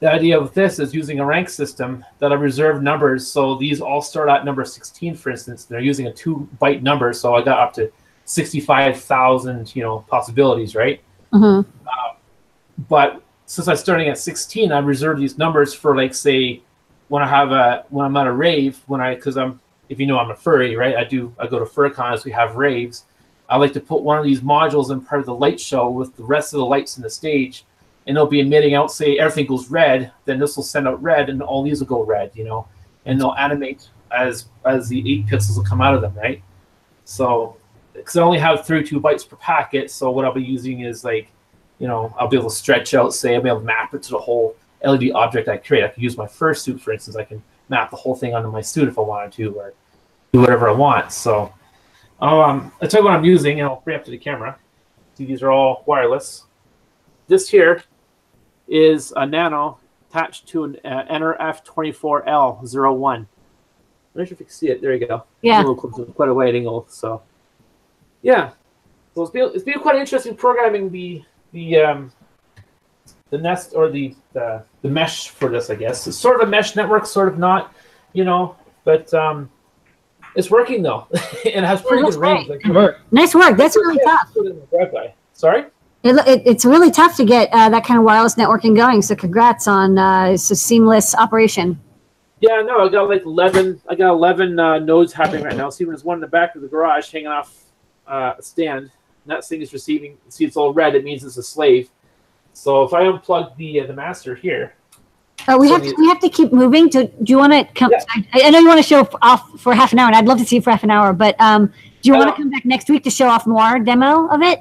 the 0.00 0.10
idea 0.10 0.40
with 0.40 0.54
this 0.54 0.78
is 0.78 0.94
using 0.94 1.20
a 1.20 1.26
rank 1.26 1.48
system 1.48 2.04
that 2.18 2.32
I 2.32 2.34
reserve 2.34 2.82
numbers. 2.82 3.26
So 3.26 3.56
these 3.56 3.80
all 3.80 4.02
start 4.02 4.28
at 4.28 4.44
number 4.44 4.64
16, 4.64 5.14
for 5.14 5.30
instance. 5.30 5.64
They're 5.64 5.80
using 5.80 6.06
a 6.06 6.12
two 6.12 6.48
byte 6.60 6.82
number, 6.82 7.12
so 7.12 7.34
I 7.34 7.42
got 7.42 7.58
up 7.58 7.74
to 7.74 7.92
65,000, 8.26 9.74
you 9.74 9.82
know, 9.82 10.04
possibilities, 10.08 10.74
right? 10.74 11.00
hmm 11.32 11.60
But 12.88 13.22
since 13.46 13.68
I'm 13.68 13.76
starting 13.76 14.08
at 14.08 14.18
16, 14.18 14.70
I 14.72 14.78
reserve 14.80 15.18
these 15.18 15.38
numbers 15.38 15.72
for 15.72 15.96
like 15.96 16.14
say 16.14 16.60
when 17.08 17.22
I 17.22 17.26
have 17.28 17.52
a 17.52 17.84
when 17.88 18.04
I'm 18.04 18.16
at 18.16 18.26
a 18.26 18.32
rave 18.32 18.80
when 18.86 19.00
I 19.00 19.14
because 19.14 19.36
I'm 19.36 19.60
if 19.88 20.00
you 20.00 20.06
know 20.06 20.18
I'm 20.18 20.30
a 20.30 20.36
furry 20.36 20.76
right? 20.76 20.96
I 20.96 21.04
do 21.04 21.32
I 21.38 21.46
go 21.46 21.58
to 21.58 21.66
fur 21.66 21.88
cons, 21.88 22.24
we 22.24 22.32
have 22.32 22.56
raves. 22.56 23.04
I 23.48 23.56
like 23.56 23.72
to 23.74 23.80
put 23.80 24.02
one 24.02 24.18
of 24.18 24.24
these 24.24 24.40
modules 24.40 24.90
in 24.90 25.00
part 25.00 25.20
of 25.20 25.26
the 25.26 25.34
light 25.34 25.60
show 25.60 25.88
with 25.88 26.16
the 26.16 26.24
rest 26.24 26.52
of 26.52 26.58
the 26.58 26.66
lights 26.66 26.96
in 26.96 27.02
the 27.02 27.10
stage 27.10 27.64
and 28.06 28.16
they'll 28.16 28.26
be 28.26 28.40
emitting 28.40 28.74
out 28.74 28.90
say 28.90 29.18
everything 29.18 29.46
goes 29.46 29.70
red 29.70 30.10
then 30.24 30.38
this 30.40 30.56
will 30.56 30.64
send 30.64 30.88
out 30.88 31.00
red 31.00 31.30
and 31.30 31.40
all 31.40 31.62
these 31.62 31.80
will 31.80 31.86
go 31.86 32.02
red 32.02 32.32
you 32.34 32.44
know? 32.44 32.66
And 33.04 33.20
they'll 33.20 33.34
animate 33.34 33.88
as 34.10 34.46
as 34.64 34.88
the 34.88 34.98
eight 35.10 35.26
pixels 35.26 35.56
will 35.56 35.64
come 35.64 35.80
out 35.80 35.94
of 35.94 36.02
them 36.02 36.14
right? 36.16 36.42
So 37.04 37.56
because 37.96 38.16
I 38.16 38.22
only 38.22 38.38
have 38.38 38.66
32 38.66 39.00
bytes 39.00 39.28
per 39.28 39.36
packet 39.36 39.90
so 39.90 40.10
what 40.10 40.24
I'll 40.24 40.32
be 40.32 40.42
using 40.42 40.80
is 40.80 41.04
like 41.04 41.30
you 41.78 41.86
know, 41.86 42.14
I'll 42.18 42.28
be 42.28 42.36
able 42.36 42.50
to 42.50 42.54
stretch 42.54 42.92
out, 42.94 43.14
say, 43.14 43.34
I'll 43.34 43.42
be 43.42 43.48
able 43.48 43.60
to 43.60 43.66
map 43.66 43.94
it 43.94 44.02
to 44.04 44.10
the 44.10 44.18
whole 44.18 44.56
LED 44.84 45.12
object 45.12 45.48
I 45.48 45.56
create. 45.58 45.84
I 45.84 45.88
can 45.88 46.02
use 46.02 46.16
my 46.16 46.26
fursuit, 46.26 46.80
for 46.80 46.92
instance. 46.92 47.16
I 47.16 47.24
can 47.24 47.42
map 47.68 47.90
the 47.90 47.96
whole 47.96 48.14
thing 48.14 48.34
onto 48.34 48.50
my 48.50 48.60
suit 48.60 48.88
if 48.88 48.98
I 48.98 49.02
wanted 49.02 49.32
to, 49.32 49.54
or 49.54 49.74
do 50.32 50.40
whatever 50.40 50.68
I 50.68 50.72
want. 50.72 51.12
So, 51.12 51.52
um, 52.20 52.72
I'll 52.80 52.88
tell 52.88 53.00
you 53.00 53.06
what 53.06 53.14
I'm 53.14 53.24
using, 53.24 53.60
and 53.60 53.68
I'll 53.68 53.82
bring 53.84 53.96
up 53.96 54.04
to 54.04 54.10
the 54.10 54.18
camera. 54.18 54.58
See, 55.14 55.26
these 55.26 55.42
are 55.42 55.50
all 55.50 55.82
wireless. 55.86 56.44
This 57.28 57.48
here 57.48 57.82
is 58.68 59.12
a 59.16 59.26
Nano 59.26 59.78
attached 60.10 60.46
to 60.48 60.64
an 60.64 60.78
uh, 60.84 61.04
NRF24L01. 61.10 63.16
I'm 63.16 63.26
not 64.14 64.28
sure 64.28 64.34
if 64.34 64.40
you 64.40 64.46
can 64.46 64.48
see 64.48 64.68
it. 64.68 64.80
There 64.80 64.94
you 64.94 65.06
go. 65.06 65.24
Yeah. 65.42 65.60
It's 65.60 65.64
A 65.64 65.68
little 65.68 65.90
close, 65.90 66.08
quite 66.14 66.30
a 66.30 66.34
wide 66.34 66.54
angle. 66.54 66.86
So, 66.88 67.20
yeah. 68.26 68.50
So 69.14 69.22
it's 69.22 69.30
been, 69.30 69.50
it's 69.54 69.62
been 69.62 69.78
quite 69.78 69.96
interesting 69.96 70.34
programming 70.34 70.90
the 70.90 71.22
the 71.52 71.76
um, 71.76 72.12
the 73.30 73.38
nest 73.38 73.72
or 73.74 73.88
the, 73.88 74.14
the 74.32 74.64
the 74.82 74.88
mesh 74.88 75.28
for 75.28 75.48
this. 75.48 75.70
I 75.70 75.76
guess 75.76 76.06
it's 76.08 76.16
sort 76.16 76.40
of 76.40 76.48
a 76.48 76.50
mesh 76.50 76.74
network, 76.74 77.06
sort 77.06 77.28
of 77.28 77.38
not, 77.38 77.72
you 78.14 78.24
know, 78.24 78.56
but 78.84 79.14
um, 79.14 79.48
it's 80.34 80.50
working 80.50 80.82
though, 80.82 81.06
and 81.12 81.20
it 81.44 81.64
has 81.64 81.82
pretty 81.82 82.02
that's 82.02 82.16
good 82.16 82.22
range. 82.22 82.48
great. 82.48 82.66
Like, 82.66 82.74
Work. 82.74 83.00
Nice 83.12 83.32
work. 83.32 83.56
That's 83.56 83.76
really 83.76 83.98
tough. 84.04 84.34
Put 84.34 84.46
it 84.46 84.50
in 84.50 84.60
the 84.60 84.66
drive-by. 84.76 85.14
Sorry. 85.32 85.66
It, 86.02 86.16
it, 86.26 86.42
it's 86.44 86.64
really 86.64 86.90
tough 86.90 87.16
to 87.16 87.24
get 87.24 87.48
uh, 87.52 87.68
that 87.68 87.84
kind 87.84 87.98
of 87.98 88.04
wireless 88.04 88.34
networking 88.34 88.74
going. 88.74 89.02
So 89.02 89.14
congrats 89.14 89.68
on 89.68 89.98
uh, 89.98 90.30
it's 90.34 90.50
a 90.50 90.56
seamless 90.56 91.14
operation. 91.14 91.80
Yeah, 92.40 92.60
no, 92.62 92.86
I 92.86 92.88
got 92.90 93.08
like 93.08 93.22
eleven. 93.22 93.80
I 93.88 93.94
got 93.94 94.10
eleven 94.10 94.58
uh, 94.58 94.80
nodes 94.80 95.12
happening 95.12 95.44
right 95.44 95.56
now. 95.56 95.70
See, 95.70 95.84
there's 95.84 96.02
one 96.02 96.16
in 96.16 96.20
the 96.20 96.26
back 96.26 96.56
of 96.56 96.62
the 96.62 96.68
garage 96.68 97.12
hanging 97.12 97.28
off 97.28 97.65
uh, 98.06 98.34
stand. 98.40 98.90
And 99.24 99.26
that 99.26 99.44
thing 99.44 99.60
is 99.62 99.72
receiving. 99.72 100.16
See, 100.28 100.44
it's 100.44 100.56
all 100.56 100.72
red. 100.72 100.94
It 100.94 101.04
means 101.04 101.24
it's 101.24 101.36
a 101.36 101.42
slave. 101.42 101.90
So 102.52 102.82
if 102.84 102.92
I 102.94 103.02
unplug 103.02 103.56
the 103.56 103.80
uh, 103.80 103.86
the 103.86 103.92
master 103.92 104.34
here, 104.34 104.74
Uh, 105.46 105.56
we 105.60 105.68
So 105.68 105.74
have 105.74 105.82
to, 105.82 105.94
we 105.98 106.06
have 106.08 106.20
to 106.20 106.30
keep 106.30 106.52
moving. 106.52 106.88
To, 106.90 107.04
do 107.04 107.30
you 107.32 107.38
want 107.38 107.52
to 107.52 107.64
come? 107.74 107.90
Yeah. 107.90 108.22
I, 108.34 108.46
I 108.46 108.50
know 108.50 108.60
you 108.60 108.68
want 108.68 108.78
to 108.78 108.88
show 108.94 109.06
off 109.20 109.42
for 109.60 109.74
half 109.74 109.92
an 109.92 109.98
hour, 109.98 110.06
and 110.06 110.16
I'd 110.16 110.26
love 110.26 110.38
to 110.38 110.44
see 110.44 110.56
you 110.56 110.62
for 110.62 110.70
half 110.70 110.82
an 110.82 110.90
hour. 110.90 111.12
But 111.12 111.38
um, 111.40 111.66
do 111.66 112.04
you 112.08 112.14
want 112.14 112.28
Uh, 112.28 112.32
to 112.32 112.36
come 112.38 112.50
back 112.50 112.64
next 112.64 112.88
week 112.88 113.04
to 113.04 113.10
show 113.10 113.28
off 113.28 113.46
more 113.46 113.78
demo 113.78 114.28
of 114.28 114.40
it? 114.42 114.60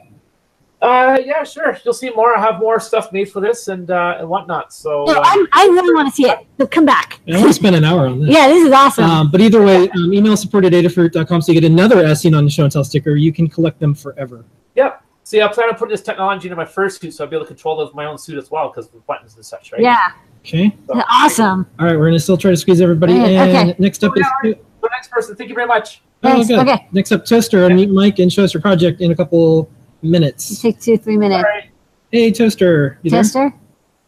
Uh, 0.82 1.17
yeah, 1.24 1.44
sure. 1.44 1.77
You'll 1.84 1.94
see 1.94 2.10
more. 2.12 2.38
I 2.38 2.41
have 2.41 2.60
more 2.60 2.79
stuff 2.79 3.12
made 3.12 3.25
for 3.32 3.39
this 3.39 3.70
and 3.70 3.89
uh, 3.89 4.17
and 4.20 4.27
whatnot. 4.29 4.72
So 4.74 5.05
No, 5.05 5.13
uh, 5.13 5.22
I, 5.24 5.46
I 5.53 5.65
really 5.67 5.94
want 5.96 6.10
to 6.10 6.13
see 6.15 6.27
it. 6.27 6.39
So 6.60 6.67
come 6.67 6.86
back. 6.86 7.20
I 7.27 7.38
want 7.38 7.48
to 7.48 7.53
spend 7.53 7.75
an 7.75 7.84
hour 7.84 8.08
on 8.08 8.20
this. 8.20 8.29
Yeah, 8.29 8.48
this 8.50 8.65
is 8.67 8.72
awesome. 8.72 9.05
Um, 9.05 9.32
but 9.32 9.41
either 9.41 9.63
way, 9.63 9.89
um, 9.89 10.13
email 10.13 10.38
support 10.38 10.65
at 10.65 10.74
adafruit.com 10.74 11.41
so 11.41 11.51
you 11.51 11.60
get 11.60 11.70
another 11.70 12.00
as 12.05 12.22
seen 12.22 12.36
on 12.36 12.44
the 12.46 12.51
show 12.51 12.63
and 12.63 12.72
tell 12.72 12.84
sticker. 12.84 13.15
You 13.15 13.32
can 13.34 13.48
collect 13.48 13.79
them 13.79 13.96
forever. 13.96 14.46
Yep. 14.75 15.01
See, 15.24 15.41
I 15.41 15.48
plan 15.48 15.70
on 15.70 15.75
putting 15.75 15.91
this 15.91 16.03
technology 16.03 16.48
into 16.50 16.55
my 16.55 16.65
fursuit, 16.65 17.12
so 17.13 17.24
I'll 17.24 17.29
be 17.29 17.36
able 17.36 17.46
to 17.46 17.48
control 17.48 17.82
it 17.82 17.86
with 17.86 17.96
my 17.96 18.05
own 18.05 18.17
suit 18.20 18.38
as 18.38 18.51
well, 18.51 18.70
because 18.70 18.91
with 18.94 19.03
buttons 19.08 19.36
and 19.36 19.44
such, 19.44 19.72
right? 19.72 19.82
yeah, 19.82 20.12
Okay. 20.46 20.75
So- 20.86 21.01
awesome. 21.10 21.65
All 21.79 21.88
right, 21.88 21.98
we're 21.98 22.05
gonna 22.05 22.20
still 22.20 22.38
try 22.38 22.51
to 22.51 22.58
squeeze 22.58 22.79
everybody 22.79 23.13
in. 23.15 23.22
Okay. 23.24 23.75
Next 23.79 24.03
up 24.03 24.15
is 24.17 24.25
So 24.44 24.53
next 24.91 25.10
person, 25.10 25.36
thank 25.36 25.50
you 25.50 25.55
very 25.55 25.65
much. 25.65 26.03
oh, 26.24 26.29
Thanks, 26.29 26.48
good. 26.50 26.60
okay. 26.60 26.88
Next 26.91 27.12
up, 27.12 27.25
Toaster. 27.25 27.67
Unmute 27.67 27.91
Mike 27.91 28.20
and 28.20 28.32
show 28.32 28.44
us 28.44 28.53
your 28.53 28.62
project 28.62 29.01
in 29.01 29.12
a 29.12 29.15
couple 29.15 29.67
minutes. 30.09 30.62
Take 30.62 30.79
two, 30.79 30.97
three 30.97 31.17
minutes. 31.17 31.43
right. 31.43 31.69
Hey, 32.12 32.31
Toaster. 32.31 33.00
You 33.01 33.12
there? 33.12 33.24
Tester. 33.24 33.53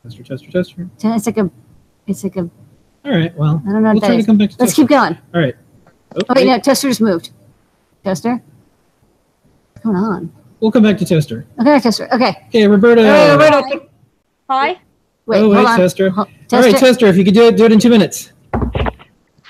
Toaster, 0.04 0.24
Toaster, 0.24 0.52
Toaster. 0.52 0.90
It's 1.04 1.26
like 1.26 1.38
a, 1.38 1.52
it's 2.08 2.24
like 2.24 2.36
a. 2.38 2.50
All 3.06 3.12
right. 3.12 3.36
Well, 3.38 3.62
I 3.68 3.72
don't 3.72 3.84
know 3.84 3.92
we'll 3.92 4.00
try 4.02 4.10
that 4.12 4.18
to 4.18 4.26
come 4.26 4.38
back 4.38 4.50
to 4.52 4.56
Let's 4.60 4.72
Toaster. 4.74 4.82
keep 4.84 4.90
going. 4.90 5.18
All 5.34 5.42
right. 5.42 5.56
Oh 6.16 6.34
wait, 6.36 6.48
no, 6.48 6.58
Toaster 6.60 6.88
just 6.88 7.02
moved. 7.02 7.32
Toaster. 8.04 8.42
What's 9.74 9.84
going 9.84 9.96
on? 9.98 10.32
We'll 10.60 10.72
come 10.72 10.84
back 10.84 10.98
to 11.00 11.06
Toaster. 11.06 11.46
Okay, 11.60 11.80
Toaster. 11.80 12.12
Okay. 12.14 12.34
Okay, 12.48 12.68
Roberta. 12.68 13.04
Hey, 13.04 13.32
Roberto. 13.32 13.90
Hi. 14.50 14.80
Wait, 15.26 15.38
oh, 15.40 15.42
hold 15.44 15.56
wait, 15.58 15.66
on. 15.66 15.78
Toaster. 15.78 16.10
Ho- 16.10 16.22
All 16.22 16.28
right, 16.28 16.72
Toaster. 16.72 16.80
Toaster. 16.80 17.06
If 17.08 17.18
you 17.18 17.24
could 17.26 17.34
do 17.34 17.48
it, 17.48 17.58
do 17.58 17.66
it 17.66 17.72
in 17.72 17.80
two 17.80 17.90
minutes. 17.90 18.32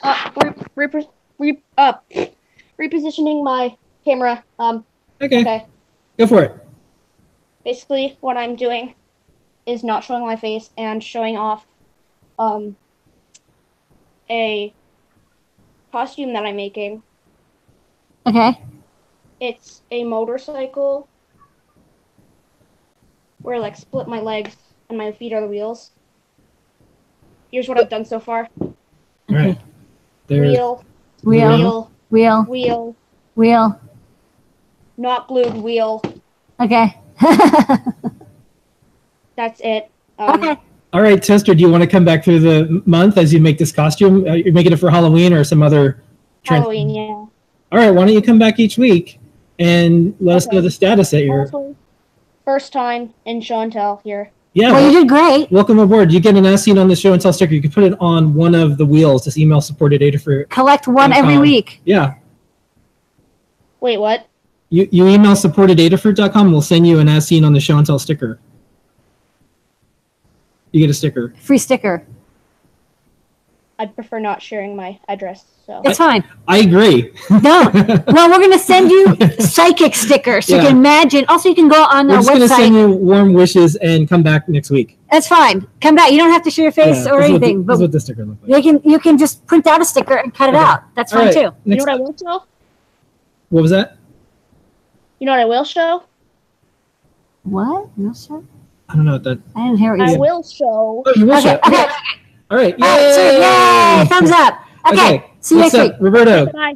Uh, 0.03 0.31
re- 0.75 0.87
re- 0.87 1.07
re- 1.37 1.61
uh, 1.77 1.93
repositioning 2.79 3.43
my 3.43 3.75
camera. 4.03 4.43
Um, 4.59 4.83
Okay. 5.21 5.41
okay. 5.41 5.65
Go 6.17 6.27
for 6.27 6.43
it. 6.43 6.55
Basically, 7.63 8.17
what 8.21 8.37
I'm 8.37 8.55
doing 8.55 8.95
is 9.65 9.83
not 9.83 10.03
showing 10.03 10.25
my 10.25 10.35
face 10.35 10.69
and 10.77 11.03
showing 11.03 11.37
off 11.37 11.65
um 12.39 12.75
a 14.29 14.73
costume 15.91 16.33
that 16.33 16.45
I'm 16.45 16.55
making. 16.55 17.03
Okay. 18.25 18.59
It's 19.39 19.81
a 19.91 20.03
motorcycle 20.03 21.07
where 23.41 23.59
like 23.59 23.75
split 23.75 24.07
my 24.07 24.19
legs 24.19 24.55
and 24.89 24.97
my 24.97 25.11
feet 25.11 25.33
are 25.33 25.41
the 25.41 25.47
wheels. 25.47 25.91
Here's 27.51 27.69
what 27.69 27.79
I've 27.79 27.89
done 27.89 28.05
so 28.05 28.19
far. 28.19 28.49
All 28.59 28.75
right. 29.29 29.57
There. 30.27 30.41
Wheel, 30.41 30.83
Wheel. 31.23 31.57
wheel, 31.57 31.91
Wheel. 32.09 32.43
wheel, 32.43 32.95
Wheel. 33.35 33.79
Not 34.97 35.27
glued 35.27 35.53
wheel. 35.55 36.01
Okay. 36.59 36.97
That's 39.35 39.61
it. 39.63 39.89
Um, 40.17 40.43
okay. 40.43 40.59
All 40.93 41.01
right, 41.01 41.21
Toaster. 41.21 41.53
Do 41.53 41.61
you 41.61 41.69
want 41.69 41.83
to 41.83 41.89
come 41.89 42.05
back 42.05 42.23
through 42.23 42.39
the 42.39 42.81
month 42.85 43.17
as 43.17 43.33
you 43.33 43.39
make 43.39 43.57
this 43.57 43.71
costume? 43.71 44.27
Uh, 44.27 44.33
you're 44.33 44.53
making 44.53 44.73
it 44.73 44.77
for 44.77 44.89
Halloween 44.89 45.33
or 45.33 45.43
some 45.43 45.61
other. 45.61 46.01
trans- 46.43 46.61
Halloween, 46.63 46.89
yeah. 46.89 47.01
All 47.03 47.29
right. 47.71 47.91
Why 47.91 48.05
don't 48.05 48.13
you 48.13 48.21
come 48.21 48.39
back 48.39 48.59
each 48.59 48.77
week 48.77 49.19
and 49.59 50.15
let 50.19 50.37
us 50.37 50.47
know 50.47 50.61
the 50.61 50.71
status 50.71 51.11
that 51.11 51.23
you're. 51.23 51.51
First 52.45 52.71
time 52.71 53.13
in 53.25 53.41
show 53.41 53.59
and 53.59 53.71
tell 53.71 53.99
here. 54.05 54.31
Yeah. 54.53 54.71
Well, 54.71 54.89
you 54.89 54.99
did 54.99 55.09
great. 55.09 55.51
Welcome 55.51 55.77
aboard. 55.79 56.11
You 56.11 56.19
get 56.21 56.35
an 56.37 56.45
as 56.45 56.63
seen 56.63 56.77
on 56.77 56.87
the 56.87 56.95
show 56.95 57.11
and 57.13 57.21
tell 57.21 57.33
sticker. 57.33 57.53
You 57.53 57.61
can 57.61 57.71
put 57.71 57.83
it 57.83 57.93
on 57.99 58.33
one 58.33 58.55
of 58.55 58.77
the 58.77 58.85
wheels. 58.85 59.25
This 59.25 59.37
email 59.37 59.59
support 59.61 59.91
at 59.93 59.99
Adafruit. 60.01 60.49
Collect 60.49 60.87
one 60.87 61.11
every 61.11 61.35
Um, 61.35 61.41
week. 61.41 61.81
Yeah. 61.83 62.15
Wait, 63.81 63.99
what? 63.99 64.25
You, 64.69 64.87
you 64.91 65.07
email 65.07 65.35
support 65.35 65.69
at 65.69 65.77
adafruit.com. 65.77 66.51
We'll 66.51 66.61
send 66.61 66.85
you 66.87 66.99
an 66.99 67.07
as 67.07 67.27
seen 67.27 67.43
on 67.45 67.53
the 67.53 67.59
show 67.59 67.77
and 67.77 67.87
tell 67.87 67.99
sticker. 67.99 68.39
You 70.71 70.81
get 70.81 70.89
a 70.89 70.93
sticker. 70.93 71.33
Free 71.39 71.57
sticker. 71.57 72.05
I'd 73.79 73.93
prefer 73.95 74.19
not 74.19 74.41
sharing 74.41 74.75
my 74.75 74.99
address. 75.07 75.45
So 75.65 75.81
It's 75.85 75.97
fine. 75.99 76.23
I 76.47 76.57
agree. 76.59 77.13
No. 77.29 77.69
well, 78.07 78.29
we're 78.29 78.39
gonna 78.39 78.57
send 78.57 78.89
you 78.89 79.15
psychic 79.39 79.93
stickers 79.95 80.47
so 80.47 80.55
you 80.55 80.61
can 80.61 80.77
imagine. 80.77 81.25
Also, 81.27 81.47
you 81.49 81.55
can 81.55 81.69
go 81.69 81.83
on 81.83 82.07
We're 82.07 82.15
our 82.15 82.19
just 82.21 82.29
gonna 82.29 82.47
send 82.47 82.73
you 82.73 82.89
warm 82.89 83.33
wishes 83.33 83.75
and 83.75 84.09
come 84.09 84.23
back 84.23 84.49
next 84.49 84.71
week. 84.71 84.97
That's 85.11 85.27
fine. 85.27 85.67
Come 85.81 85.95
back. 85.95 86.11
You 86.11 86.17
don't 86.17 86.31
have 86.31 86.43
to 86.43 86.51
show 86.51 86.63
your 86.63 86.71
face 86.71 87.05
Yeah, 87.05 87.11
or 87.11 87.19
this 87.21 87.27
is 87.27 87.31
what 87.33 87.39
the- 87.41 87.45
anything, 87.45 87.57
this 87.59 87.65
but 87.67 87.79
what 87.79 87.91
the 87.91 87.99
sticker 87.99 88.25
looks 88.25 88.41
like. 88.41 88.51
they 88.51 88.61
can. 88.61 88.81
You 88.89 88.97
can 88.99 89.17
just 89.17 89.45
print 89.45 89.67
out 89.67 89.79
a 89.81 89.85
sticker 89.85 90.15
and 90.15 90.33
cut 90.33 90.49
it 90.49 90.55
Okay. 90.55 90.63
out. 90.63 90.83
That's 90.95 91.13
All 91.13 91.19
fine 91.19 91.27
right. 91.27 91.33
too. 91.35 91.55
you 91.65 91.75
know 91.75 91.83
what 91.83 91.89
I 91.89 91.95
will 91.95 92.15
show? 92.17 92.43
what 93.49 93.61
was 93.61 93.71
that? 93.71 93.96
You 95.19 95.25
know 95.25 95.31
what 95.31 95.39
I 95.41 95.45
will 95.45 95.63
show? 95.63 96.03
What? 97.43 97.89
No, 97.97 98.13
sir. 98.13 98.41
I 98.89 98.95
don't 98.95 99.05
know 99.05 99.13
what 99.13 99.23
that. 99.23 99.39
I 99.55 99.65
didn't 99.67 99.79
hear 99.79 99.91
what 99.91 99.99
you 99.99 100.05
I 100.05 100.11
said. 100.11 100.19
will 100.19 100.43
show. 100.43 101.03
Oh, 101.05 101.13
you 101.15 101.25
will 101.25 101.33
Okay. 101.37 101.41
show. 101.41 101.59
Okay. 101.65 101.87
All 102.49 102.57
right. 102.57 102.73
All 102.81 102.87
right, 102.87 103.13
sweet. 103.13 103.37
Yay! 103.37 104.05
Thumbs 104.09 104.31
up. 104.31 104.59
Okay. 104.91 105.31
See 105.41 105.55
you 105.55 105.61
What's 105.61 105.73
next 105.73 105.85
week. 105.85 105.93
up, 105.93 106.01
Roberto? 106.01 106.45
Bye. 106.47 106.73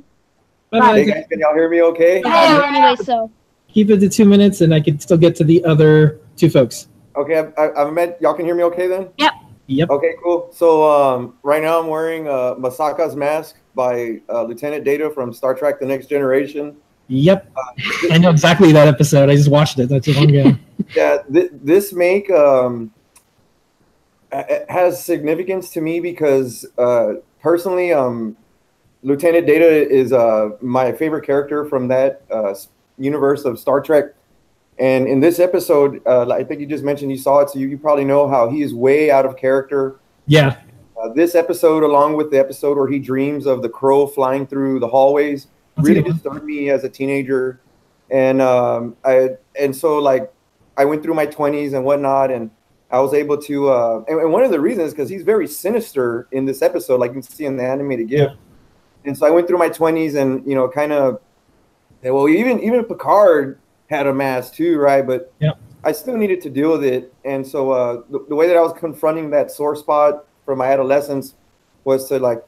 Bye 0.72 0.80
Hey 0.96 1.06
bye. 1.06 1.12
guys, 1.12 1.26
can 1.30 1.40
y'all 1.40 1.54
hear 1.54 1.70
me 1.70 1.82
okay? 1.84 2.22
Yeah. 2.24 2.62
Anyway, 2.68 2.96
so 2.96 3.32
Keep 3.70 3.90
it 3.92 4.00
to 4.02 4.10
two 4.10 4.26
minutes, 4.26 4.60
and 4.62 4.74
I 4.74 4.82
can 4.82 5.00
still 5.00 5.18
get 5.18 5.36
to 5.38 5.44
the 5.46 5.64
other 5.64 6.20
two 6.36 6.50
folks. 6.50 6.88
Okay, 7.16 7.38
I've, 7.38 7.54
I've 7.58 7.78
I've 7.78 7.94
met. 7.94 8.18
Y'all 8.22 8.34
can 8.34 8.46
hear 8.46 8.56
me 8.56 8.64
okay 8.64 8.88
then? 8.88 9.10
Yep. 9.18 9.32
Yep. 9.68 9.90
Okay, 9.90 10.14
cool. 10.22 10.50
So 10.54 10.90
um, 10.90 11.38
right 11.44 11.62
now 11.62 11.80
I'm 11.80 11.88
wearing 11.88 12.28
uh, 12.28 12.56
Masaka's 12.56 13.16
mask 13.16 13.56
by 13.76 14.20
uh, 14.30 14.44
Lieutenant 14.44 14.84
Data 14.84 15.10
from 15.10 15.32
Star 15.32 15.54
Trek: 15.54 15.80
The 15.80 15.86
Next 15.86 16.08
Generation. 16.08 16.76
Yep. 17.12 17.52
I 18.10 18.18
know 18.18 18.30
exactly 18.30 18.72
that 18.72 18.88
episode. 18.88 19.30
I 19.30 19.36
just 19.36 19.52
watched 19.52 19.78
it. 19.80 19.90
That's 19.90 20.08
a 20.08 20.14
long 20.14 20.34
ago. 20.36 20.58
Yeah, 20.96 21.20
th- 21.32 21.52
this 21.54 21.94
make 21.94 22.30
um, 22.32 22.92
has 24.68 25.02
significance 25.02 25.70
to 25.70 25.80
me 25.80 26.02
because 26.02 26.66
uh, 26.78 27.14
personally, 27.40 27.94
um, 27.94 28.36
Lieutenant 29.04 29.48
Data 29.48 29.90
is 29.90 30.12
uh, 30.12 30.50
my 30.60 30.92
favorite 30.92 31.26
character 31.26 31.64
from 31.66 31.88
that 31.90 32.24
uh, 32.30 32.56
universe 32.98 33.46
of 33.46 33.58
Star 33.58 33.80
Trek. 33.80 34.16
And 34.80 35.08
in 35.08 35.22
this 35.22 35.40
episode, 35.40 36.02
uh, 36.06 36.30
I 36.30 36.44
think 36.44 36.60
you 36.60 36.66
just 36.66 36.84
mentioned 36.84 37.12
you 37.12 37.18
saw 37.18 37.40
it, 37.40 37.52
so 37.52 37.60
you, 37.60 37.70
you 37.70 37.78
probably 37.78 38.04
know 38.04 38.28
how 38.28 38.50
he 38.50 38.64
is 38.64 38.74
way 38.74 39.12
out 39.12 39.26
of 39.26 39.38
character. 39.38 40.00
Yeah. 40.28 40.60
Uh, 41.02 41.14
this 41.14 41.36
episode, 41.36 41.84
along 41.84 42.18
with 42.18 42.32
the 42.32 42.40
episode 42.40 42.76
where 42.76 42.88
he 42.88 43.00
dreams 43.00 43.46
of 43.46 43.62
the 43.62 43.70
crow 43.70 44.08
flying 44.08 44.46
through 44.46 44.80
the 44.80 44.88
hallways, 44.88 45.48
really 45.78 46.02
disturbed 46.02 46.46
me 46.46 46.70
as 46.70 46.84
a 46.84 46.90
teenager. 46.90 47.60
And 48.10 48.42
um, 48.42 48.96
I 49.06 49.38
and 49.60 49.76
so 49.76 49.98
like 49.98 50.32
I 50.78 50.86
went 50.86 51.04
through 51.04 51.14
my 51.14 51.26
twenties 51.26 51.74
and 51.74 51.86
whatnot, 51.86 52.32
and 52.32 52.52
I 52.92 53.00
was 53.00 53.14
able 53.14 53.38
to. 53.38 53.70
Uh, 53.70 54.04
and, 54.08 54.20
and 54.20 54.32
one 54.32 54.44
of 54.44 54.52
the 54.52 54.60
reasons 54.60 54.92
because 54.92 55.10
he's 55.10 55.24
very 55.24 55.48
sinister 55.48 56.28
in 56.32 56.46
this 56.46 56.62
episode, 56.62 57.00
like 57.00 57.12
you 57.12 57.22
can 57.22 57.24
see 57.24 57.46
in 57.46 57.58
the 57.58 57.64
animated 57.64 58.10
GIF. 58.10 58.32
Yeah. 58.32 58.36
And 59.06 59.18
so 59.18 59.26
I 59.26 59.30
went 59.30 59.48
through 59.48 59.60
my 59.60 59.70
twenties, 59.70 60.16
and 60.16 60.46
you 60.46 60.56
know, 60.56 60.68
kind 60.68 60.92
of. 60.92 61.22
Well, 62.04 62.28
even 62.28 62.60
even 62.62 62.84
Picard 62.84 63.60
had 63.88 64.08
a 64.08 64.14
mask 64.14 64.56
too, 64.56 64.80
right? 64.80 65.06
But 65.06 65.32
Yep. 65.40 65.60
I 65.84 65.92
still 65.92 66.18
needed 66.18 66.42
to 66.42 66.50
deal 66.50 66.72
with 66.72 66.84
it, 66.84 67.14
and 67.26 67.46
so 67.46 67.72
uh, 67.72 68.02
the, 68.10 68.26
the 68.30 68.36
way 68.36 68.48
that 68.48 68.58
I 68.58 68.62
was 68.62 68.74
confronting 68.74 69.30
that 69.32 69.52
sore 69.52 69.76
spot 69.76 70.26
from 70.46 70.58
my 70.58 70.68
adolescence 70.68 71.36
was 71.84 72.08
to 72.10 72.18
like, 72.20 72.44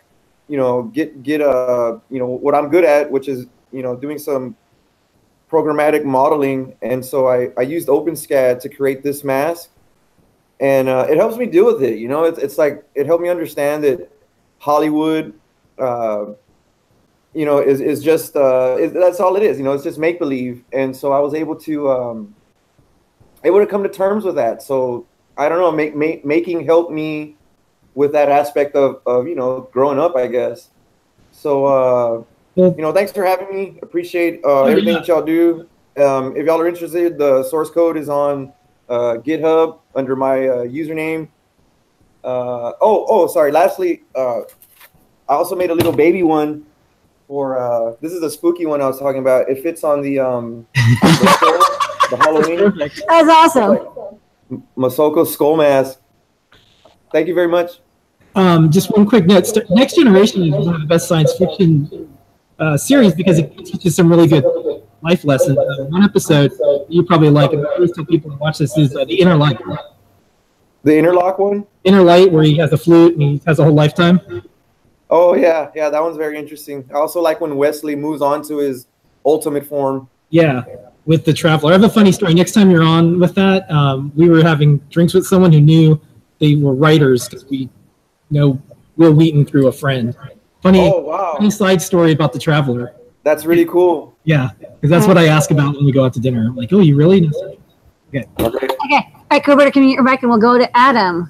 you 0.47 0.57
know, 0.57 0.83
get 0.83 1.23
get 1.23 1.41
a 1.41 1.99
you 2.09 2.19
know 2.19 2.27
what 2.27 2.55
I'm 2.55 2.69
good 2.69 2.83
at, 2.83 3.09
which 3.09 3.27
is 3.27 3.45
you 3.71 3.81
know 3.81 3.95
doing 3.95 4.17
some 4.17 4.55
programmatic 5.49 6.03
modeling, 6.03 6.75
and 6.81 7.03
so 7.03 7.27
I 7.27 7.49
I 7.57 7.61
used 7.61 7.87
OpenSCAD 7.87 8.59
to 8.61 8.69
create 8.69 9.03
this 9.03 9.23
mask, 9.23 9.69
and 10.59 10.89
uh, 10.89 11.07
it 11.09 11.17
helps 11.17 11.37
me 11.37 11.45
deal 11.45 11.65
with 11.65 11.83
it. 11.83 11.97
You 11.99 12.07
know, 12.07 12.23
it's 12.23 12.39
it's 12.39 12.57
like 12.57 12.83
it 12.95 13.05
helped 13.05 13.23
me 13.23 13.29
understand 13.29 13.83
that 13.83 14.11
Hollywood. 14.59 15.33
Uh, 15.77 16.33
you 17.35 17.45
know, 17.45 17.57
is, 17.57 17.81
is 17.81 18.03
just 18.03 18.35
uh, 18.35 18.77
is, 18.79 18.93
that's 18.93 19.19
all 19.19 19.35
it 19.35 19.41
is. 19.41 19.57
You 19.57 19.63
know, 19.63 19.73
it's 19.73 19.83
just 19.83 19.97
make 19.97 20.19
believe, 20.19 20.63
and 20.71 20.95
so 20.95 21.11
I 21.11 21.19
was 21.19 21.33
able 21.33 21.55
to 21.61 21.89
um, 21.89 22.35
able 23.43 23.59
to 23.59 23.65
come 23.65 23.81
to 23.83 23.89
terms 23.89 24.23
with 24.23 24.35
that. 24.35 24.61
So 24.61 25.07
I 25.37 25.49
don't 25.49 25.59
know, 25.59 25.71
make, 25.71 25.95
make 25.95 26.23
making 26.25 26.65
helped 26.65 26.91
me 26.91 27.37
with 27.95 28.11
that 28.13 28.29
aspect 28.29 28.75
of, 28.75 29.01
of 29.05 29.27
you 29.27 29.35
know 29.35 29.69
growing 29.71 29.99
up, 29.99 30.15
I 30.15 30.27
guess. 30.27 30.69
So 31.31 31.65
uh, 31.65 32.23
you 32.55 32.75
know, 32.77 32.91
thanks 32.91 33.11
for 33.11 33.23
having 33.25 33.53
me. 33.53 33.79
Appreciate 33.81 34.41
uh, 34.43 34.63
everything 34.63 34.93
that 34.93 35.07
y'all 35.07 35.23
do. 35.23 35.67
Um, 35.97 36.35
if 36.35 36.45
y'all 36.45 36.59
are 36.59 36.67
interested, 36.67 37.17
the 37.17 37.43
source 37.43 37.69
code 37.69 37.97
is 37.97 38.09
on 38.09 38.51
uh, 38.89 39.17
GitHub 39.17 39.79
under 39.95 40.15
my 40.15 40.47
uh, 40.47 40.57
username. 40.65 41.27
Uh, 42.23 42.73
oh, 42.81 43.05
oh, 43.09 43.27
sorry. 43.27 43.51
Lastly, 43.51 44.03
uh, 44.15 44.41
I 45.27 45.35
also 45.35 45.55
made 45.55 45.69
a 45.69 45.75
little 45.75 45.91
baby 45.91 46.23
one 46.23 46.65
for 47.27 47.57
uh, 47.57 47.95
this 48.01 48.11
is 48.11 48.21
a 48.23 48.29
spooky 48.29 48.65
one 48.65 48.81
I 48.81 48.87
was 48.87 48.99
talking 48.99 49.21
about. 49.21 49.49
It 49.49 49.61
fits 49.61 49.83
on 49.83 50.01
the 50.01 50.19
um 50.19 50.67
the, 50.73 51.33
skull, 51.35 52.09
the 52.09 52.17
Halloween 52.17 52.57
Perfect. 52.71 53.01
That's 53.07 53.29
awesome. 53.29 53.79
Masaka 54.77 55.25
skull 55.25 55.57
mask. 55.57 55.99
Thank 57.11 57.27
you 57.27 57.33
very 57.33 57.47
much. 57.47 57.79
Um, 58.35 58.71
just 58.71 58.91
one 58.91 59.05
quick 59.07 59.25
note. 59.25 59.47
Next 59.69 59.95
Generation 59.95 60.43
is 60.43 60.51
one 60.51 60.75
of 60.75 60.81
the 60.81 60.87
best 60.87 61.07
science 61.07 61.33
fiction 61.33 62.09
uh, 62.59 62.77
series 62.77 63.13
because 63.13 63.39
it 63.39 63.55
teaches 63.65 63.95
some 63.95 64.09
really 64.09 64.27
good 64.27 64.43
life 65.01 65.23
lessons. 65.23 65.57
Uh, 65.57 65.85
one 65.85 66.03
episode 66.03 66.51
you 66.89 67.03
probably 67.03 67.29
like, 67.29 67.53
and 67.53 67.65
I 67.65 67.71
always 67.73 67.91
tell 67.91 68.05
people 68.05 68.31
to 68.31 68.37
watch 68.37 68.57
this, 68.57 68.77
is 68.77 68.95
uh, 68.95 69.05
The 69.05 69.19
Inner 69.19 69.35
Light. 69.35 69.59
The 70.83 70.97
interlock 70.97 71.39
one. 71.39 71.65
Inner 71.83 72.01
Light, 72.01 72.31
where 72.31 72.43
he 72.43 72.57
has 72.57 72.73
a 72.73 72.77
flute 72.77 73.13
and 73.13 73.21
he 73.21 73.41
has 73.45 73.59
a 73.59 73.63
whole 73.63 73.73
lifetime. 73.73 74.19
Oh 75.09 75.35
yeah, 75.35 75.69
yeah, 75.75 75.89
that 75.89 76.01
one's 76.01 76.17
very 76.17 76.37
interesting. 76.37 76.89
I 76.91 76.95
also 76.95 77.21
like 77.21 77.39
when 77.39 77.55
Wesley 77.55 77.95
moves 77.95 78.21
on 78.21 78.41
to 78.47 78.57
his 78.57 78.87
ultimate 79.25 79.65
form. 79.65 80.09
Yeah, 80.29 80.63
with 81.05 81.23
the 81.25 81.33
Traveler. 81.33 81.71
I 81.71 81.73
have 81.73 81.83
a 81.83 81.89
funny 81.89 82.11
story. 82.11 82.33
Next 82.33 82.53
time 82.53 82.71
you're 82.71 82.83
on 82.83 83.19
with 83.19 83.35
that, 83.35 83.69
um, 83.69 84.11
we 84.15 84.27
were 84.27 84.41
having 84.41 84.77
drinks 84.89 85.13
with 85.13 85.25
someone 85.25 85.53
who 85.53 85.61
knew 85.61 86.01
they 86.39 86.55
were 86.55 86.73
writers 86.73 87.29
because 87.29 87.45
we 87.45 87.69
know 88.33 88.61
Wil 88.97 89.13
Wheaton 89.13 89.45
through 89.45 89.67
a 89.67 89.71
friend. 89.71 90.15
Funny, 90.61 90.79
Oh 90.81 90.99
wow, 91.01 91.35
funny 91.37 91.51
side 91.51 91.81
story 91.81 92.11
about 92.11 92.33
the 92.33 92.39
Traveler. 92.39 92.93
that's 93.23 93.45
really 93.45 93.65
cool. 93.65 94.15
Yeah, 94.25 94.49
because 94.59 94.89
that's 94.89 95.07
what 95.07 95.17
I 95.17 95.27
ask 95.27 95.51
about 95.51 95.75
when 95.75 95.85
we 95.85 95.91
go 95.91 96.03
out 96.05 96.13
to 96.13 96.19
dinner. 96.19 96.45
I'm 96.47 96.55
like, 96.55 96.71
oh, 96.73 96.79
you 96.79 96.95
really? 96.95 97.21
know?" 97.21 97.57
Okay. 98.09 98.25
Okay. 98.39 98.55
All 99.15 99.39
right, 99.39 99.47
Roberta, 99.47 99.71
can 99.71 99.81
you 99.83 99.87
mute 99.87 99.95
your 99.95 100.03
mic 100.03 100.21
and 100.21 100.29
we'll 100.29 100.39
go 100.39 100.57
to 100.57 100.77
Adam. 100.77 101.29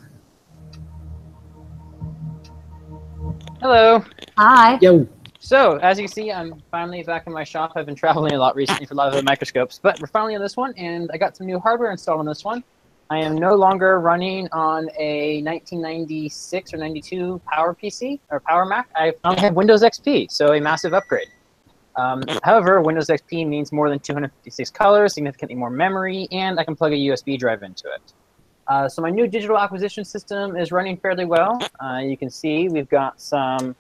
Hello. 3.62 4.04
Hi. 4.38 4.78
Yo, 4.82 5.08
So, 5.40 5.78
as 5.78 5.98
you 6.00 6.08
see, 6.08 6.32
I'm 6.32 6.62
finally 6.70 7.02
back 7.04 7.28
in 7.28 7.34
my 7.34 7.44
shop. 7.46 7.72
I've 7.76 7.86
been 7.86 7.96
traveling 7.96 8.34
a 8.34 8.38
lot 8.38 8.56
recently 8.56 8.86
for 8.86 8.94
a 8.94 8.98
lot 8.98 9.08
of 9.08 9.14
the 9.14 9.24
microscopes, 9.24 9.80
but 9.82 10.00
we're 10.02 10.08
finally 10.08 10.36
on 10.36 10.42
this 10.42 10.58
one, 10.58 10.74
and 10.76 11.10
I 11.14 11.18
got 11.18 11.38
some 11.38 11.48
new 11.48 11.60
hardware 11.60 11.92
installed 11.92 12.20
on 12.20 12.26
this 12.26 12.44
one. 12.44 12.64
I 13.14 13.20
am 13.20 13.36
no 13.36 13.54
longer 13.54 14.00
running 14.00 14.50
on 14.52 14.90
a 14.98 15.44
1996 15.44 16.74
or 16.74 16.78
92 16.78 17.40
Power 17.46 17.76
PC 17.76 18.20
or 18.32 18.40
Power 18.40 18.66
Mac. 18.66 18.90
I 18.96 19.14
finally 19.22 19.42
have 19.42 19.54
Windows 19.54 19.84
XP, 19.84 20.32
so 20.32 20.54
a 20.54 20.60
massive 20.60 20.96
upgrade. 20.96 21.28
Um, 21.96 22.24
however, 22.42 22.82
Windows 22.82 23.10
XP 23.10 23.48
means 23.48 23.72
more 23.72 23.88
than 23.88 24.00
256 24.00 24.72
colors, 24.72 25.14
significantly 25.14 25.54
more 25.56 25.70
memory, 25.70 26.28
and 26.32 26.60
I 26.60 26.64
can 26.64 26.76
plug 26.76 26.92
a 26.92 26.96
USB 26.96 27.38
drive 27.38 27.62
into 27.62 27.88
it. 27.88 28.14
Uh, 28.68 28.90
so 28.90 29.04
my 29.04 29.12
new 29.12 29.28
digital 29.28 29.60
acquisition 29.60 30.04
system 30.04 30.58
is 30.58 30.72
running 30.72 30.98
fairly 30.98 31.26
well. 31.26 31.62
Uh, 31.80 32.00
you 32.00 32.18
can 32.18 32.32
see 32.32 32.68
we've 32.68 32.90
got 32.90 33.22
some 33.22 33.76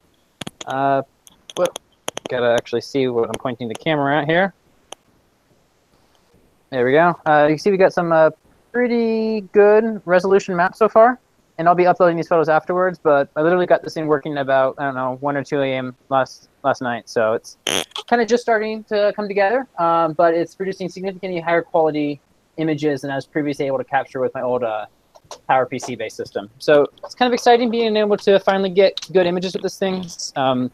uh? 0.68 1.02
Gotta 2.30 2.54
actually 2.54 2.82
see 2.82 3.08
what 3.08 3.30
I'm 3.30 3.40
pointing 3.40 3.68
the 3.68 3.74
camera 3.74 4.22
at 4.22 4.30
here. 4.30 4.54
There 6.70 6.86
we 6.86 6.92
go. 6.92 7.20
Uh, 7.26 7.48
you 7.50 7.56
can 7.56 7.60
see 7.60 7.72
we 7.72 7.78
got 7.78 7.94
some 7.94 8.12
uh, 8.12 8.30
pretty 8.74 9.42
good 9.54 10.02
resolution 10.06 10.56
map 10.56 10.76
so 10.76 10.90
far, 10.90 11.20
and 11.58 11.70
I'll 11.70 11.76
be 11.76 11.86
uploading 11.86 12.18
these 12.18 12.28
photos 12.28 12.50
afterwards. 12.50 13.00
But 13.02 13.30
I 13.36 13.42
literally 13.42 13.68
got 13.68 13.84
this 13.84 13.94
thing 13.94 14.08
working 14.08 14.38
about 14.38 14.76
I 14.80 14.86
don't 14.86 14.96
know 14.96 15.18
1 15.22 15.38
or 15.38 15.44
2 15.44 15.62
a.m. 15.62 15.96
last 16.10 16.50
last 16.64 16.82
night, 16.82 17.08
so 17.08 17.34
it's 17.34 17.58
kind 18.08 18.22
of 18.22 18.28
just 18.28 18.44
starting 18.44 18.84
to 18.86 19.14
come 19.16 19.28
together. 19.28 19.68
Um, 19.78 20.14
but 20.14 20.34
it's 20.34 20.56
producing 20.56 20.90
significantly 20.90 21.40
higher 21.40 21.62
quality 21.62 22.20
images 22.58 23.02
than 23.02 23.12
I 23.12 23.16
was 23.16 23.26
previously 23.26 23.68
able 23.68 23.78
to 23.78 23.84
capture 23.84 24.20
with 24.20 24.34
my 24.34 24.42
old 24.42 24.64
uh, 24.64 24.88
PowerPC 25.50 25.98
based 25.98 26.18
system. 26.18 26.50
So 26.60 26.88
it's 27.04 27.16
kind 27.16 27.28
of 27.28 27.34
exciting 27.34 27.70
being 27.70 27.96
able 27.96 28.18
to 28.18 28.40
finally 28.40 28.70
get 28.70 29.00
good 29.14 29.26
images 29.26 29.54
with 29.54 29.64
this 29.64 29.78
thing. 29.78 30.06
Um, 30.36 30.72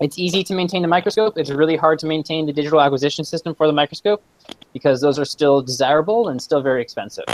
it's 0.00 0.18
easy 0.18 0.44
to 0.44 0.54
maintain 0.54 0.82
the 0.82 0.88
microscope. 0.88 1.36
It's 1.38 1.50
really 1.50 1.76
hard 1.76 1.98
to 2.00 2.06
maintain 2.06 2.46
the 2.46 2.52
digital 2.52 2.80
acquisition 2.80 3.24
system 3.24 3.54
for 3.54 3.66
the 3.66 3.72
microscope 3.72 4.22
because 4.72 5.00
those 5.00 5.18
are 5.18 5.24
still 5.24 5.60
desirable 5.62 6.28
and 6.28 6.40
still 6.40 6.60
very 6.60 6.82
expensive. 6.82 7.24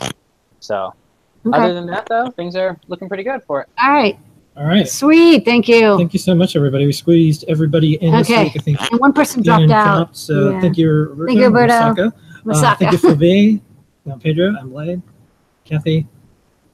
So 0.61 0.95
Okay. 1.47 1.59
other 1.59 1.75
than 1.75 1.87
that, 1.89 2.07
though, 2.09 2.31
things 2.31 2.57
are 2.57 2.79
looking 2.89 3.07
pretty 3.09 3.23
good 3.23 3.43
for 3.47 3.61
it. 3.61 3.69
All 3.83 3.91
right. 3.93 4.19
all 4.57 4.65
right. 4.65 4.89
Sweet. 4.89 5.45
Thank 5.45 5.69
you. 5.69 5.97
Thank 5.99 6.15
you 6.15 6.19
so 6.19 6.35
much, 6.35 6.57
everybody. 6.57 6.87
We 6.87 6.93
squeezed 6.93 7.45
everybody 7.49 7.95
in 7.97 8.13
this 8.13 8.31
Okay. 8.31 8.45
week. 8.45 8.53
I 8.57 8.59
think 8.61 8.91
And 8.93 9.01
one 9.01 9.13
person 9.13 9.43
dropped 9.43 9.71
out. 9.71 9.97
dropped, 9.97 10.17
so 10.17 10.51
Yeah. 10.51 10.61
thank 10.63 10.79
you, 10.79 10.91
Roberto. 10.91 11.27
Thank 11.27 11.39
you, 11.41 11.45
Roberto. 11.47 12.13
Masaka. 12.47 12.65
Uh, 12.65 12.75
thank 12.77 12.93
you, 12.93 12.99
Fave. 12.99 13.61
Now, 14.07 14.17
Pedro. 14.17 14.55
I'm 14.59 14.71
Blade. 14.71 15.03
Kathy. 15.65 16.07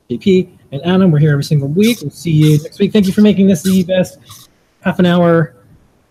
JP. 0.08 0.48
and 0.72 0.80
Adam. 0.84 1.10
We're 1.10 1.18
here 1.18 1.32
every 1.32 1.42
single 1.44 1.66
week. 1.68 1.98
We'll 2.00 2.10
see 2.10 2.30
you 2.30 2.58
next 2.62 2.78
week. 2.78 2.92
Thank 2.92 3.06
you 3.08 3.12
for 3.12 3.22
making 3.22 3.48
this 3.48 3.62
the 3.64 3.82
best 3.82 4.18
half 4.82 5.00
an 5.00 5.06
hour 5.06 5.54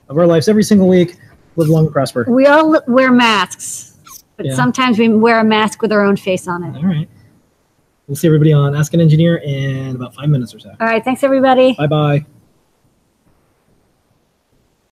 of 0.09 0.17
our 0.17 0.27
lives 0.27 0.47
every 0.47 0.63
single 0.63 0.87
week. 0.87 1.17
Live 1.55 1.67
long 1.69 1.85
and 1.85 1.93
prosper. 1.93 2.25
We 2.27 2.45
all 2.45 2.79
wear 2.87 3.11
masks, 3.11 3.97
but 4.37 4.45
Yeah. 4.45 4.55
sometimes 4.55 4.97
we 4.97 5.09
wear 5.09 5.39
a 5.39 5.43
mask 5.43 5.81
with 5.81 5.91
our 5.91 6.03
own 6.03 6.15
face 6.15 6.47
on 6.47 6.63
it. 6.63 6.75
All 6.77 6.83
right. 6.83 7.09
We'll 8.07 8.15
see 8.15 8.27
everybody 8.27 8.53
on 8.53 8.75
Ask 8.75 8.93
an 8.93 9.01
Engineer 9.01 9.37
in 9.37 9.95
about 9.95 10.15
five 10.15 10.29
minutes 10.29 10.53
or 10.55 10.59
so. 10.59 10.69
All 10.79 10.87
right. 10.87 11.03
Thanks, 11.03 11.23
everybody. 11.23 11.75
Bye 11.77 11.87
bye. 11.87 12.25